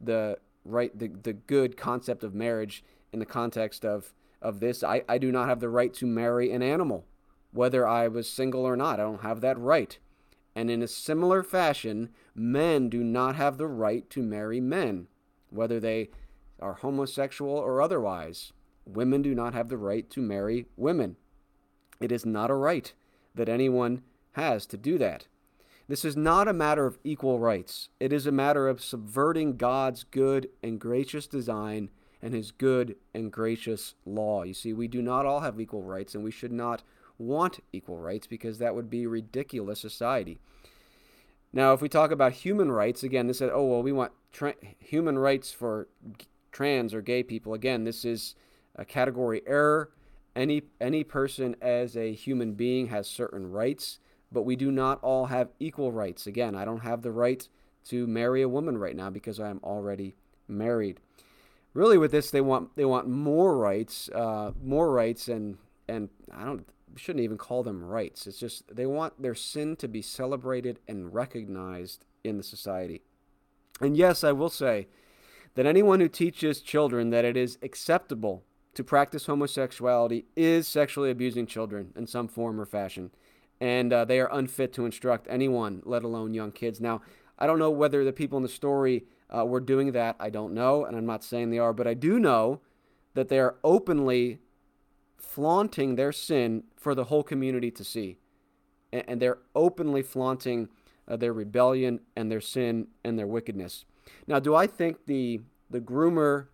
the 0.00 0.38
right 0.64 0.96
the, 0.96 1.08
the 1.08 1.32
good 1.32 1.76
concept 1.76 2.22
of 2.22 2.34
marriage 2.34 2.84
in 3.12 3.18
the 3.18 3.26
context 3.26 3.84
of 3.84 4.14
of 4.40 4.60
this. 4.60 4.82
I, 4.82 5.02
I 5.08 5.18
do 5.18 5.30
not 5.30 5.48
have 5.48 5.60
the 5.60 5.68
right 5.68 5.92
to 5.94 6.06
marry 6.06 6.50
an 6.50 6.62
animal, 6.62 7.06
whether 7.52 7.86
I 7.86 8.08
was 8.08 8.28
single 8.28 8.62
or 8.62 8.76
not. 8.76 9.00
I 9.00 9.04
don't 9.04 9.22
have 9.22 9.40
that 9.42 9.58
right. 9.58 9.98
And 10.54 10.70
in 10.70 10.82
a 10.82 10.88
similar 10.88 11.42
fashion, 11.42 12.10
men 12.34 12.88
do 12.88 13.04
not 13.04 13.36
have 13.36 13.56
the 13.56 13.68
right 13.68 14.08
to 14.10 14.22
marry 14.22 14.60
men, 14.60 15.08
whether 15.50 15.78
they 15.78 16.10
are 16.58 16.74
homosexual 16.74 17.54
or 17.54 17.80
otherwise. 17.80 18.52
Women 18.84 19.22
do 19.22 19.34
not 19.34 19.54
have 19.54 19.68
the 19.68 19.76
right 19.76 20.08
to 20.10 20.20
marry 20.20 20.66
women. 20.76 21.16
It 22.00 22.10
is 22.10 22.26
not 22.26 22.50
a 22.50 22.54
right 22.54 22.92
that 23.34 23.48
anyone 23.48 24.02
has 24.32 24.66
to 24.66 24.76
do 24.76 24.98
that. 24.98 25.26
This 25.90 26.04
is 26.04 26.16
not 26.16 26.46
a 26.46 26.52
matter 26.52 26.86
of 26.86 27.00
equal 27.02 27.40
rights. 27.40 27.88
It 27.98 28.12
is 28.12 28.24
a 28.24 28.30
matter 28.30 28.68
of 28.68 28.80
subverting 28.80 29.56
God's 29.56 30.04
good 30.04 30.48
and 30.62 30.78
gracious 30.78 31.26
design 31.26 31.90
and 32.22 32.32
his 32.32 32.52
good 32.52 32.94
and 33.12 33.32
gracious 33.32 33.94
law. 34.06 34.44
You 34.44 34.54
see, 34.54 34.72
we 34.72 34.86
do 34.86 35.02
not 35.02 35.26
all 35.26 35.40
have 35.40 35.60
equal 35.60 35.82
rights, 35.82 36.14
and 36.14 36.22
we 36.22 36.30
should 36.30 36.52
not 36.52 36.84
want 37.18 37.58
equal 37.72 37.98
rights 37.98 38.28
because 38.28 38.58
that 38.58 38.76
would 38.76 38.88
be 38.88 39.04
ridiculous 39.04 39.80
society. 39.80 40.38
Now, 41.52 41.72
if 41.72 41.82
we 41.82 41.88
talk 41.88 42.12
about 42.12 42.34
human 42.34 42.70
rights, 42.70 43.02
again, 43.02 43.26
this 43.26 43.38
said, 43.38 43.50
oh, 43.52 43.64
well, 43.64 43.82
we 43.82 43.90
want 43.90 44.12
tra- 44.30 44.54
human 44.78 45.18
rights 45.18 45.50
for 45.50 45.88
trans 46.52 46.94
or 46.94 47.02
gay 47.02 47.24
people. 47.24 47.52
Again, 47.52 47.82
this 47.82 48.04
is 48.04 48.36
a 48.76 48.84
category 48.84 49.42
error. 49.44 49.90
Any, 50.36 50.62
any 50.80 51.02
person 51.02 51.56
as 51.60 51.96
a 51.96 52.12
human 52.12 52.52
being 52.54 52.86
has 52.90 53.08
certain 53.08 53.50
rights 53.50 53.98
but 54.32 54.42
we 54.42 54.56
do 54.56 54.70
not 54.70 54.98
all 55.02 55.26
have 55.26 55.48
equal 55.58 55.92
rights. 55.92 56.26
Again, 56.26 56.54
I 56.54 56.64
don't 56.64 56.80
have 56.80 57.02
the 57.02 57.12
right 57.12 57.46
to 57.86 58.06
marry 58.06 58.42
a 58.42 58.48
woman 58.48 58.78
right 58.78 58.96
now 58.96 59.10
because 59.10 59.40
I 59.40 59.48
am 59.48 59.60
already 59.62 60.14
married. 60.46 61.00
Really, 61.72 61.98
with 61.98 62.12
this, 62.12 62.30
they 62.30 62.40
want 62.40 62.76
they 62.76 62.84
want 62.84 63.08
more 63.08 63.56
rights, 63.56 64.08
uh, 64.14 64.52
more 64.62 64.90
rights, 64.90 65.28
and 65.28 65.58
and 65.88 66.08
I 66.34 66.44
don't 66.44 66.66
shouldn't 66.96 67.24
even 67.24 67.38
call 67.38 67.62
them 67.62 67.84
rights. 67.84 68.26
It's 68.26 68.38
just 68.38 68.74
they 68.74 68.86
want 68.86 69.22
their 69.22 69.34
sin 69.34 69.76
to 69.76 69.88
be 69.88 70.02
celebrated 70.02 70.80
and 70.88 71.14
recognized 71.14 72.04
in 72.24 72.36
the 72.36 72.42
society. 72.42 73.02
And 73.80 73.96
yes, 73.96 74.24
I 74.24 74.32
will 74.32 74.50
say 74.50 74.88
that 75.54 75.66
anyone 75.66 76.00
who 76.00 76.08
teaches 76.08 76.60
children 76.60 77.10
that 77.10 77.24
it 77.24 77.36
is 77.36 77.58
acceptable 77.62 78.44
to 78.74 78.84
practice 78.84 79.26
homosexuality 79.26 80.26
is 80.36 80.68
sexually 80.68 81.10
abusing 81.10 81.46
children 81.46 81.92
in 81.96 82.06
some 82.06 82.28
form 82.28 82.60
or 82.60 82.66
fashion 82.66 83.10
and 83.60 83.92
uh, 83.92 84.04
they 84.04 84.20
are 84.20 84.32
unfit 84.32 84.72
to 84.74 84.86
instruct 84.86 85.26
anyone, 85.28 85.82
let 85.84 86.02
alone 86.02 86.34
young 86.34 86.52
kids. 86.52 86.80
Now, 86.80 87.02
I 87.38 87.46
don't 87.46 87.58
know 87.58 87.70
whether 87.70 88.04
the 88.04 88.12
people 88.12 88.36
in 88.36 88.42
the 88.42 88.48
story 88.48 89.04
uh, 89.34 89.44
were 89.44 89.60
doing 89.60 89.92
that. 89.92 90.16
I 90.18 90.30
don't 90.30 90.54
know, 90.54 90.84
and 90.84 90.96
I'm 90.96 91.06
not 91.06 91.24
saying 91.24 91.50
they 91.50 91.58
are, 91.58 91.72
but 91.72 91.86
I 91.86 91.94
do 91.94 92.18
know 92.18 92.60
that 93.14 93.28
they 93.28 93.38
are 93.38 93.56
openly 93.62 94.38
flaunting 95.18 95.96
their 95.96 96.12
sin 96.12 96.64
for 96.76 96.94
the 96.94 97.04
whole 97.04 97.22
community 97.22 97.70
to 97.70 97.84
see. 97.84 98.18
And, 98.92 99.04
and 99.06 99.22
they're 99.22 99.38
openly 99.54 100.02
flaunting 100.02 100.68
uh, 101.06 101.16
their 101.16 101.32
rebellion 101.32 102.00
and 102.16 102.30
their 102.30 102.40
sin 102.40 102.88
and 103.04 103.18
their 103.18 103.26
wickedness. 103.26 103.84
Now, 104.26 104.38
do 104.38 104.54
I 104.54 104.66
think 104.66 105.06
the 105.06 105.40
the 105.68 105.80
groomer 105.80 106.46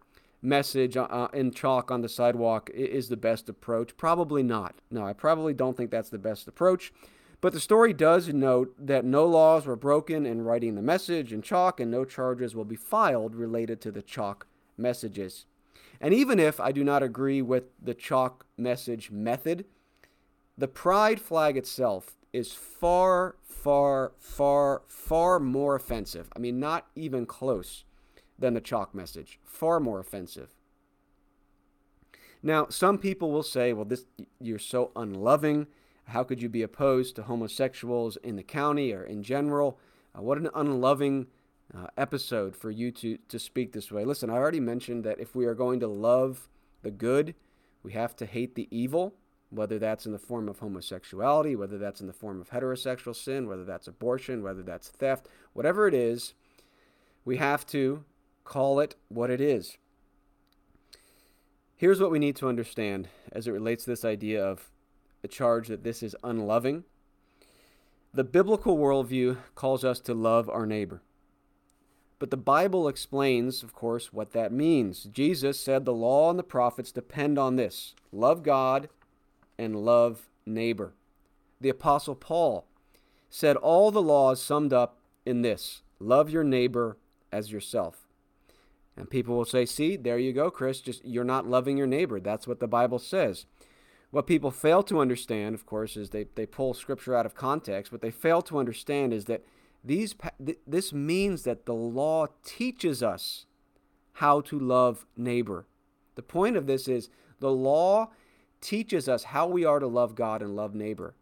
message 0.43 0.97
uh, 0.97 1.05
uh, 1.05 1.29
in 1.33 1.51
chalk 1.51 1.91
on 1.91 2.03
the 2.03 2.09
sidewalk 2.09 2.71
is 2.71 3.09
the 3.09 3.17
best 3.17 3.49
approach? 3.49 3.97
Probably 3.97 4.43
not. 4.43 4.77
No, 4.91 5.05
I 5.05 5.13
probably 5.13 5.55
don't 5.55 5.77
think 5.77 5.91
that's 5.91 6.11
the 6.11 6.19
best 6.19 6.47
approach. 6.49 6.93
But 7.41 7.53
the 7.53 7.61
story 7.61 7.93
does 7.93 8.29
note 8.29 8.75
that 8.79 9.05
no 9.05 9.27
laws 9.27 9.67
were 9.67 9.77
broken 9.77 10.25
in 10.25 10.43
writing 10.43 10.75
the 10.75 10.83
message 10.83 11.33
in 11.33 11.43
chalk, 11.43 11.81
and 11.81 11.91
no 11.91 12.05
charges 12.05 12.57
will 12.57 12.65
be 12.65 12.77
filed 12.77 13.35
related 13.35 13.81
to 13.83 13.93
the 13.93 14.03
chalk 14.03 14.47
messages. 14.77 15.47
And 16.01 16.13
even 16.15 16.39
if 16.39 16.61
I 16.61 16.73
do 16.73 16.83
not 16.83 17.03
agree 17.03 17.43
with 17.43 17.65
the 17.83 17.95
chalk 17.95 18.47
message 18.57 19.11
method, 19.11 19.67
the 20.57 20.69
pride 20.69 21.21
flag 21.21 21.57
itself 21.57 22.17
is 22.33 22.53
far, 22.53 23.37
far, 23.43 24.13
far, 24.19 24.83
far 24.89 25.39
more 25.39 25.75
offensive. 25.75 26.29
I 26.35 26.39
mean, 26.39 26.59
not 26.59 26.87
even 26.95 27.27
close 27.27 27.85
than 28.39 28.55
the 28.55 28.61
chalk 28.61 28.95
message. 28.95 29.39
Far 29.45 29.81
more 29.81 30.01
offensive. 30.01 30.55
Now, 32.43 32.67
some 32.69 32.99
people 32.99 33.33
will 33.33 33.43
say, 33.43 33.73
well, 33.73 33.85
this 33.85 34.05
you're 34.41 34.59
so 34.59 34.93
unloving. 34.95 35.67
How 36.05 36.23
could 36.23 36.41
you 36.41 36.49
be 36.49 36.63
opposed 36.63 37.17
to 37.17 37.25
homosexuals 37.25 38.17
in 38.19 38.37
the 38.37 38.43
county 38.43 38.93
or 38.93 39.03
in 39.03 39.23
general? 39.23 39.79
Uh, 40.17 40.23
what 40.23 40.39
an 40.39 40.51
unloving 40.55 41.27
uh, 41.77 41.89
episode 41.97 42.55
for 42.55 42.71
you 42.71 42.93
to, 42.93 43.19
to 43.29 43.39
speak 43.39 43.73
this 43.73 43.91
way. 43.91 44.05
Listen, 44.05 44.31
I 44.31 44.35
already 44.35 44.61
mentioned 44.61 45.03
that 45.05 45.19
if 45.19 45.35
we 45.35 45.47
are 45.47 45.55
going 45.55 45.81
to 45.81 45.89
love 45.89 46.49
the 46.83 46.91
good, 46.91 47.35
we 47.83 47.93
have 47.93 48.15
to 48.17 48.27
hate 48.27 48.55
the 48.55 48.69
evil, 48.71 49.15
whether 49.51 49.79
that's 49.79 50.07
in 50.07 50.13
the 50.13 50.19
form 50.19 50.49
of 50.49 50.61
homosexuality, 50.61 51.57
whether 51.57 51.79
that's 51.79 52.01
in 52.01 52.07
the 52.07 52.13
form 52.13 52.41
of 52.41 52.51
heterosexual 52.51 53.17
sin, 53.17 53.49
whether 53.49 53.65
that's 53.65 53.89
abortion, 53.89 54.43
whether 54.43 54.63
that's 54.63 54.89
theft, 54.89 55.27
whatever 55.53 55.89
it 55.89 55.95
is, 55.95 56.35
we 57.25 57.39
have 57.39 57.67
to 57.67 58.05
Call 58.47 58.79
it 58.79 58.95
what 59.09 59.29
it 59.29 59.41
is. 59.41 59.77
Here's 61.77 62.01
what 62.01 62.13
we 62.13 62.21
need 62.21 62.37
to 62.37 62.49
understand 62.49 63.09
as 63.33 63.47
it 63.47 63.51
relates 63.51 63.85
to 63.85 63.91
this 63.91 64.05
idea 64.05 64.43
of 64.43 64.71
the 65.21 65.29
charge 65.29 65.67
that 65.67 65.83
this 65.83 66.01
is 66.01 66.17
unloving. 66.23 66.85
The 68.15 68.25
biblical 68.25 68.79
worldview 68.79 69.39
calls 69.57 69.85
us 69.85 69.99
to 70.01 70.15
love 70.15 70.49
our 70.49 70.65
neighbor. 70.65 71.03
But 72.21 72.31
the 72.31 72.37
Bible 72.37 72.87
explains, 72.87 73.65
of 73.65 73.75
course, 73.75 74.13
what 74.13 74.33
that 74.33 74.53
means. 74.53 75.09
Jesus 75.13 75.59
said 75.59 75.85
the 75.85 75.93
law 75.93 76.31
and 76.31 76.39
the 76.39 76.45
prophets 76.45 76.93
depend 76.93 77.39
on 77.39 77.57
this 77.57 77.95
love 78.13 78.45
God 78.45 78.89
and 79.59 79.85
love 79.85 80.29
neighbor. 80.47 80.95
The 81.61 81.69
Apostle 81.69 82.15
Paul 82.15 82.65
said 83.29 83.57
all 83.57 83.91
the 83.91 84.01
laws 84.01 84.41
summed 84.41 84.73
up 84.73 84.99
in 85.27 85.43
this 85.43 85.83
love 85.99 86.31
your 86.31 86.45
neighbor 86.45 86.97
as 87.33 87.51
yourself. 87.51 88.06
And 88.97 89.11
people 89.11 89.37
will 89.37 89.45
say, 89.45 89.67
see, 89.67 89.97
there 89.97 90.19
you 90.19 90.33
go, 90.33 90.51
Chris, 90.51 90.81
just 90.81 91.05
you're 91.05 91.25
not 91.25 91.47
loving 91.47 91.77
your 91.77 91.87
neighbor. 91.87 92.19
That's 92.19 92.47
what 92.47 92.61
the 92.61 92.67
Bible 92.67 92.99
says. 92.99 93.47
What 94.11 94.27
people 94.27 94.51
fail 94.51 94.83
to 94.85 95.01
understand, 95.01 95.55
of 95.55 95.67
course, 95.67 95.97
is 95.97 96.11
they, 96.11 96.27
they 96.35 96.47
pull 96.47 96.73
scripture 96.73 97.15
out 97.15 97.27
of 97.27 97.35
context. 97.35 97.93
What 97.93 98.01
they 98.01 98.11
fail 98.11 98.41
to 98.43 98.59
understand 98.59 99.13
is 99.13 99.27
that 99.27 99.45
these 99.85 100.15
this 100.67 100.93
means 100.93 101.43
that 101.43 101.67
the 101.67 101.75
law 101.75 102.27
teaches 102.45 103.03
us 103.03 103.47
how 104.15 104.41
to 104.41 104.59
love 104.59 105.07
neighbor. 105.17 105.67
The 106.15 106.23
point 106.23 106.57
of 106.57 106.67
this 106.67 106.89
is 106.89 107.11
the 107.41 107.53
law 107.53 108.11
teaches 108.61 109.09
us 109.09 109.25
how 109.25 109.47
we 109.47 109.65
are 109.65 109.79
to 109.79 109.87
love 109.87 110.15
God 110.15 110.43
and 110.43 110.57
love 110.57 110.75
neighbor. 110.75 111.15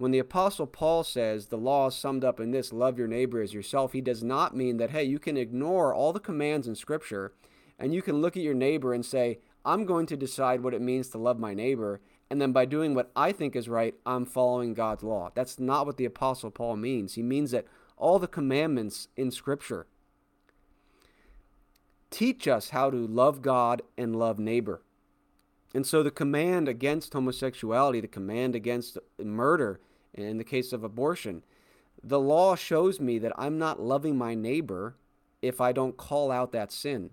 When 0.00 0.12
the 0.12 0.18
Apostle 0.18 0.66
Paul 0.66 1.04
says 1.04 1.48
the 1.48 1.58
law 1.58 1.88
is 1.88 1.94
summed 1.94 2.24
up 2.24 2.40
in 2.40 2.52
this 2.52 2.72
love 2.72 2.98
your 2.98 3.06
neighbor 3.06 3.42
as 3.42 3.52
yourself, 3.52 3.92
he 3.92 4.00
does 4.00 4.22
not 4.22 4.56
mean 4.56 4.78
that, 4.78 4.92
hey, 4.92 5.04
you 5.04 5.18
can 5.18 5.36
ignore 5.36 5.92
all 5.92 6.14
the 6.14 6.18
commands 6.18 6.66
in 6.66 6.74
Scripture 6.74 7.34
and 7.78 7.92
you 7.92 8.00
can 8.00 8.22
look 8.22 8.34
at 8.34 8.42
your 8.42 8.54
neighbor 8.54 8.94
and 8.94 9.04
say, 9.04 9.40
I'm 9.62 9.84
going 9.84 10.06
to 10.06 10.16
decide 10.16 10.62
what 10.62 10.72
it 10.72 10.80
means 10.80 11.10
to 11.10 11.18
love 11.18 11.38
my 11.38 11.52
neighbor. 11.52 12.00
And 12.30 12.40
then 12.40 12.50
by 12.50 12.64
doing 12.64 12.94
what 12.94 13.10
I 13.14 13.30
think 13.32 13.54
is 13.54 13.68
right, 13.68 13.94
I'm 14.06 14.24
following 14.24 14.72
God's 14.72 15.02
law. 15.02 15.32
That's 15.34 15.58
not 15.58 15.84
what 15.84 15.98
the 15.98 16.06
Apostle 16.06 16.50
Paul 16.50 16.76
means. 16.76 17.16
He 17.16 17.22
means 17.22 17.50
that 17.50 17.66
all 17.98 18.18
the 18.18 18.26
commandments 18.26 19.08
in 19.18 19.30
Scripture 19.30 19.86
teach 22.08 22.48
us 22.48 22.70
how 22.70 22.88
to 22.88 23.06
love 23.06 23.42
God 23.42 23.82
and 23.98 24.16
love 24.16 24.38
neighbor. 24.38 24.80
And 25.74 25.86
so 25.86 26.02
the 26.02 26.10
command 26.10 26.68
against 26.68 27.12
homosexuality, 27.12 28.00
the 28.00 28.08
command 28.08 28.54
against 28.54 28.96
murder, 29.22 29.78
in 30.14 30.38
the 30.38 30.44
case 30.44 30.72
of 30.72 30.84
abortion, 30.84 31.42
the 32.02 32.20
law 32.20 32.56
shows 32.56 33.00
me 33.00 33.18
that 33.18 33.32
I'm 33.36 33.58
not 33.58 33.80
loving 33.80 34.16
my 34.16 34.34
neighbor 34.34 34.96
if 35.42 35.60
I 35.60 35.72
don't 35.72 35.96
call 35.96 36.30
out 36.30 36.52
that 36.52 36.72
sin. 36.72 37.10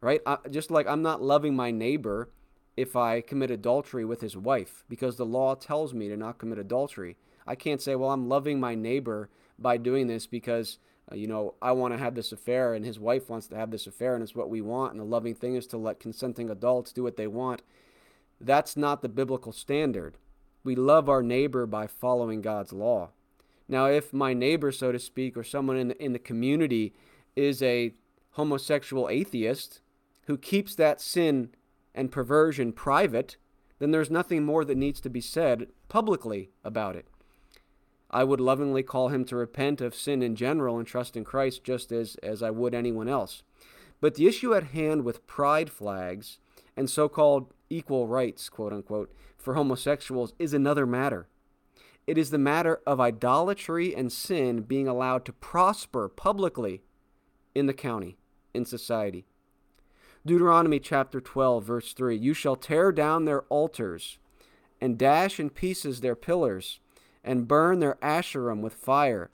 Right? 0.00 0.20
I, 0.26 0.38
just 0.50 0.70
like 0.70 0.86
I'm 0.86 1.02
not 1.02 1.22
loving 1.22 1.56
my 1.56 1.70
neighbor 1.70 2.30
if 2.76 2.94
I 2.94 3.20
commit 3.20 3.50
adultery 3.50 4.04
with 4.04 4.20
his 4.20 4.36
wife, 4.36 4.84
because 4.88 5.16
the 5.16 5.26
law 5.26 5.54
tells 5.54 5.92
me 5.92 6.08
to 6.08 6.16
not 6.16 6.38
commit 6.38 6.58
adultery. 6.58 7.16
I 7.46 7.56
can't 7.56 7.82
say, 7.82 7.96
well, 7.96 8.10
I'm 8.10 8.28
loving 8.28 8.60
my 8.60 8.74
neighbor 8.74 9.30
by 9.58 9.76
doing 9.76 10.06
this 10.06 10.26
because 10.26 10.78
uh, 11.10 11.14
you 11.14 11.26
know, 11.26 11.54
I 11.62 11.72
want 11.72 11.94
to 11.94 11.98
have 11.98 12.14
this 12.14 12.32
affair 12.32 12.74
and 12.74 12.84
his 12.84 12.98
wife 12.98 13.28
wants 13.28 13.46
to 13.48 13.56
have 13.56 13.70
this 13.70 13.86
affair 13.86 14.14
and 14.14 14.22
it's 14.22 14.34
what 14.34 14.50
we 14.50 14.60
want. 14.60 14.92
And 14.92 15.00
the 15.00 15.04
loving 15.04 15.34
thing 15.34 15.54
is 15.54 15.66
to 15.68 15.78
let 15.78 16.00
consenting 16.00 16.50
adults 16.50 16.92
do 16.92 17.02
what 17.02 17.16
they 17.16 17.26
want. 17.26 17.62
That's 18.40 18.76
not 18.76 19.02
the 19.02 19.08
biblical 19.08 19.52
standard. 19.52 20.18
We 20.64 20.74
love 20.74 21.08
our 21.08 21.22
neighbor 21.22 21.66
by 21.66 21.86
following 21.86 22.42
God's 22.42 22.72
law. 22.72 23.10
Now, 23.68 23.86
if 23.86 24.12
my 24.12 24.32
neighbor, 24.32 24.72
so 24.72 24.92
to 24.92 24.98
speak, 24.98 25.36
or 25.36 25.44
someone 25.44 25.76
in 25.76 25.88
the, 25.88 26.02
in 26.02 26.12
the 26.12 26.18
community 26.18 26.94
is 27.36 27.62
a 27.62 27.92
homosexual 28.32 29.08
atheist 29.08 29.80
who 30.26 30.38
keeps 30.38 30.74
that 30.74 31.00
sin 31.00 31.50
and 31.94 32.10
perversion 32.12 32.72
private, 32.72 33.36
then 33.78 33.90
there's 33.90 34.10
nothing 34.10 34.44
more 34.44 34.64
that 34.64 34.76
needs 34.76 35.00
to 35.00 35.10
be 35.10 35.20
said 35.20 35.68
publicly 35.88 36.50
about 36.64 36.96
it. 36.96 37.06
I 38.10 38.24
would 38.24 38.40
lovingly 38.40 38.82
call 38.82 39.08
him 39.08 39.24
to 39.26 39.36
repent 39.36 39.80
of 39.80 39.94
sin 39.94 40.22
in 40.22 40.34
general 40.34 40.78
and 40.78 40.86
trust 40.86 41.16
in 41.16 41.24
Christ 41.24 41.62
just 41.62 41.92
as, 41.92 42.16
as 42.22 42.42
I 42.42 42.50
would 42.50 42.74
anyone 42.74 43.08
else. 43.08 43.42
But 44.00 44.14
the 44.14 44.26
issue 44.26 44.54
at 44.54 44.68
hand 44.68 45.04
with 45.04 45.26
pride 45.26 45.70
flags 45.70 46.38
and 46.76 46.88
so 46.88 47.08
called 47.08 47.52
equal 47.68 48.06
rights, 48.06 48.48
quote 48.48 48.72
unquote, 48.72 49.12
for 49.38 49.54
homosexuals 49.54 50.34
is 50.38 50.52
another 50.52 50.86
matter. 50.86 51.28
It 52.06 52.18
is 52.18 52.30
the 52.30 52.38
matter 52.38 52.80
of 52.86 53.00
idolatry 53.00 53.94
and 53.94 54.12
sin 54.12 54.62
being 54.62 54.88
allowed 54.88 55.24
to 55.26 55.32
prosper 55.32 56.08
publicly 56.08 56.82
in 57.54 57.66
the 57.66 57.74
county, 57.74 58.16
in 58.54 58.64
society. 58.64 59.26
Deuteronomy 60.24 60.80
chapter 60.80 61.20
12, 61.20 61.64
verse 61.64 61.92
3 61.92 62.16
You 62.16 62.34
shall 62.34 62.56
tear 62.56 62.92
down 62.92 63.24
their 63.24 63.42
altars 63.42 64.18
and 64.80 64.98
dash 64.98 65.38
in 65.38 65.50
pieces 65.50 66.00
their 66.00 66.16
pillars 66.16 66.80
and 67.22 67.48
burn 67.48 67.80
their 67.80 67.96
Asherim 67.96 68.60
with 68.60 68.74
fire. 68.74 69.30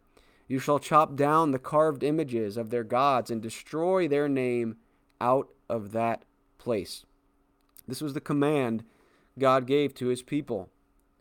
You 0.49 0.59
shall 0.59 0.79
chop 0.79 1.17
down 1.17 1.51
the 1.51 1.59
carved 1.59 2.03
images 2.03 2.57
of 2.57 2.71
their 2.71 2.85
gods 2.85 3.31
and 3.31 3.41
destroy 3.41 4.09
their 4.09 4.29
name 4.29 4.77
out 5.21 5.49
of 5.69 5.93
that 5.93 6.25
place. 6.59 7.07
This 7.87 8.01
was 8.01 8.15
the 8.15 8.21
command 8.21 8.85
God 9.39 9.67
gave 9.67 9.95
to 9.95 10.07
his 10.07 10.23
people 10.23 10.71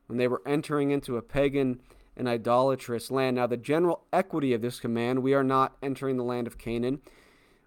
when 0.08 0.17
they 0.17 0.27
were 0.27 0.41
entering 0.46 0.91
into 0.91 1.17
a 1.17 1.22
pagan 1.22 1.82
and 2.15 2.27
idolatrous 2.27 3.10
land. 3.10 3.38
Now, 3.38 3.48
the 3.48 3.58
general 3.58 4.05
equity 4.13 4.53
of 4.53 4.62
this 4.62 4.79
command 4.79 5.24
we 5.24 5.34
are 5.34 5.43
not 5.43 5.77
entering 5.82 6.17
the 6.17 6.24
land 6.24 6.48
of 6.48 6.58
Canaan, 6.58 7.01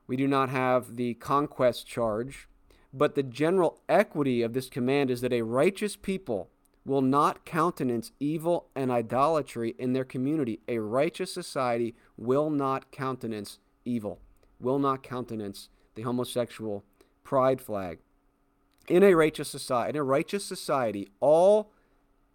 we 0.07 0.17
do 0.17 0.29
not 0.29 0.51
have 0.51 0.97
the 0.97 1.15
conquest 1.15 1.87
charge, 1.87 2.49
but 2.93 3.15
the 3.15 3.23
general 3.23 3.81
equity 3.89 4.43
of 4.43 4.53
this 4.53 4.69
command 4.69 5.11
is 5.11 5.21
that 5.21 5.33
a 5.33 5.43
righteous 5.43 5.97
people 5.97 6.51
will 6.85 7.03
not 7.03 7.45
countenance 7.45 8.13
evil 8.21 8.69
and 8.77 8.93
idolatry 8.93 9.75
in 9.79 9.93
their 9.93 10.05
community. 10.05 10.61
A 10.69 10.79
righteous 10.79 11.35
society 11.35 11.97
will 12.17 12.49
not 12.49 12.93
countenance 12.93 13.59
evil, 13.85 14.21
will 14.61 14.79
not 14.79 15.03
countenance 15.03 15.69
the 15.97 16.03
homosexual 16.03 16.85
pride 17.25 17.61
flag. 17.61 17.99
In 18.89 19.03
a 19.03 19.15
righteous 19.15 19.49
society, 19.49 19.91
in 19.91 19.97
a 19.97 20.05
righteous 20.05 20.45
society, 20.45 21.09
all 21.21 21.73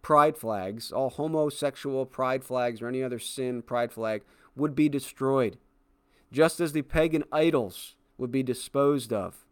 pride 0.02 0.38
flags, 0.38 0.92
all 0.92 1.10
homosexual 1.10 2.06
pride 2.06 2.44
flags 2.44 2.82
or 2.82 2.88
any 2.88 3.04
other 3.04 3.20
sin 3.20 3.62
pride 3.62 3.92
flag 3.92 4.24
would 4.56 4.76
be 4.76 4.90
destroyed, 4.90 5.58
just 6.32 6.60
as 6.60 6.74
the 6.74 6.82
pagan 6.82 7.24
idols 7.32 7.96
would 8.18 8.32
be 8.32 8.44
disposed 8.44 9.14
of. 9.14 9.46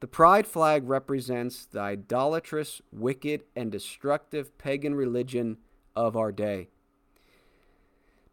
The 0.00 0.06
pride 0.06 0.46
flag 0.46 0.88
represents 0.88 1.64
the 1.64 1.80
idolatrous, 1.80 2.82
wicked, 2.92 3.44
and 3.54 3.70
destructive 3.70 4.58
pagan 4.58 4.94
religion 4.94 5.58
of 5.94 6.16
our 6.16 6.32
day. 6.32 6.68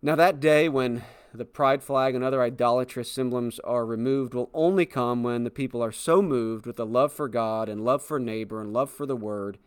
Now, 0.01 0.15
that 0.15 0.39
day 0.39 0.69
when 0.69 1.03
the 1.33 1.43
pride 1.43 1.83
flag 1.83 2.15
and 2.15 2.23
other 2.23 2.41
idolatrous 2.41 3.11
symbols 3.11 3.59
are 3.65 3.85
removed 3.85 4.33
will 4.33 4.49
only 4.53 4.85
come 4.85 5.23
when 5.23 5.43
the 5.43 5.49
people 5.49 5.83
are 5.83 5.91
so 5.91 6.21
moved 6.21 6.65
with 6.65 6.79
a 6.79 6.85
love 6.85 7.11
for 7.11 7.27
God 7.27 7.67
and 7.67 7.83
love 7.83 8.01
for 8.01 8.17
neighbor 8.17 8.61
and 8.61 8.71
love 8.71 8.89
for 8.89 9.05
the 9.05 9.17
word 9.17 9.57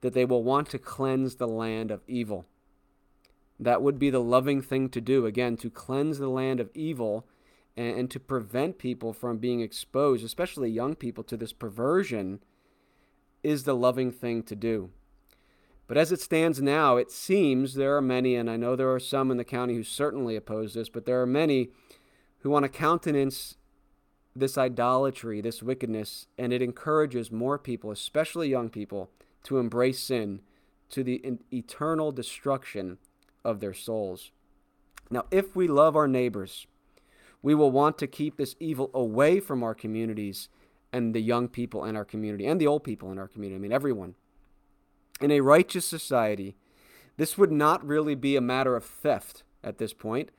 that 0.00 0.14
they 0.14 0.24
will 0.24 0.42
want 0.42 0.70
to 0.70 0.78
cleanse 0.78 1.34
the 1.34 1.46
land 1.46 1.90
of 1.90 2.00
evil. 2.08 2.46
That 3.60 3.82
would 3.82 3.98
be 3.98 4.08
the 4.08 4.22
loving 4.22 4.62
thing 4.62 4.88
to 4.88 5.02
do, 5.02 5.26
again, 5.26 5.56
to 5.58 5.68
cleanse 5.68 6.18
the 6.18 6.30
land 6.30 6.60
of 6.60 6.70
evil 6.74 7.26
and, 7.76 7.98
and 7.98 8.10
to 8.10 8.18
prevent 8.18 8.78
people 8.78 9.12
from 9.12 9.36
being 9.36 9.60
exposed, 9.60 10.24
especially 10.24 10.70
young 10.70 10.94
people, 10.94 11.22
to 11.24 11.36
this 11.36 11.52
perversion 11.52 12.40
is 13.42 13.64
the 13.64 13.76
loving 13.76 14.10
thing 14.10 14.42
to 14.44 14.56
do. 14.56 14.90
But 15.86 15.98
as 15.98 16.12
it 16.12 16.20
stands 16.20 16.62
now, 16.62 16.96
it 16.96 17.10
seems 17.10 17.74
there 17.74 17.96
are 17.96 18.02
many, 18.02 18.36
and 18.36 18.50
I 18.50 18.56
know 18.56 18.74
there 18.74 18.92
are 18.92 19.00
some 19.00 19.30
in 19.30 19.36
the 19.36 19.44
county 19.44 19.74
who 19.74 19.82
certainly 19.82 20.34
oppose 20.34 20.74
this, 20.74 20.88
but 20.88 21.04
there 21.04 21.20
are 21.20 21.26
many 21.26 21.68
who 22.38 22.50
want 22.50 22.64
to 22.64 22.68
countenance 22.70 23.56
this 24.34 24.58
idolatry, 24.58 25.40
this 25.40 25.62
wickedness, 25.62 26.26
and 26.38 26.52
it 26.52 26.62
encourages 26.62 27.30
more 27.30 27.58
people, 27.58 27.90
especially 27.90 28.48
young 28.48 28.68
people, 28.68 29.10
to 29.44 29.58
embrace 29.58 30.00
sin 30.00 30.40
to 30.90 31.04
the 31.04 31.38
eternal 31.52 32.12
destruction 32.12 32.98
of 33.44 33.60
their 33.60 33.74
souls. 33.74 34.30
Now, 35.10 35.26
if 35.30 35.54
we 35.54 35.68
love 35.68 35.96
our 35.96 36.08
neighbors, 36.08 36.66
we 37.42 37.54
will 37.54 37.70
want 37.70 37.98
to 37.98 38.06
keep 38.06 38.36
this 38.36 38.56
evil 38.58 38.90
away 38.94 39.38
from 39.38 39.62
our 39.62 39.74
communities 39.74 40.48
and 40.92 41.14
the 41.14 41.20
young 41.20 41.48
people 41.48 41.84
in 41.84 41.94
our 41.94 42.04
community 42.04 42.46
and 42.46 42.60
the 42.60 42.66
old 42.66 42.84
people 42.84 43.12
in 43.12 43.18
our 43.18 43.28
community. 43.28 43.56
I 43.56 43.60
mean, 43.60 43.72
everyone. 43.72 44.14
In 45.20 45.30
a 45.30 45.40
righteous 45.40 45.86
society, 45.86 46.56
this 47.16 47.38
would 47.38 47.52
not 47.52 47.86
really 47.86 48.14
be 48.14 48.36
a 48.36 48.40
matter 48.40 48.76
of 48.76 48.84
theft 48.84 49.44
at 49.62 49.78
this 49.78 49.92
point 49.92 50.30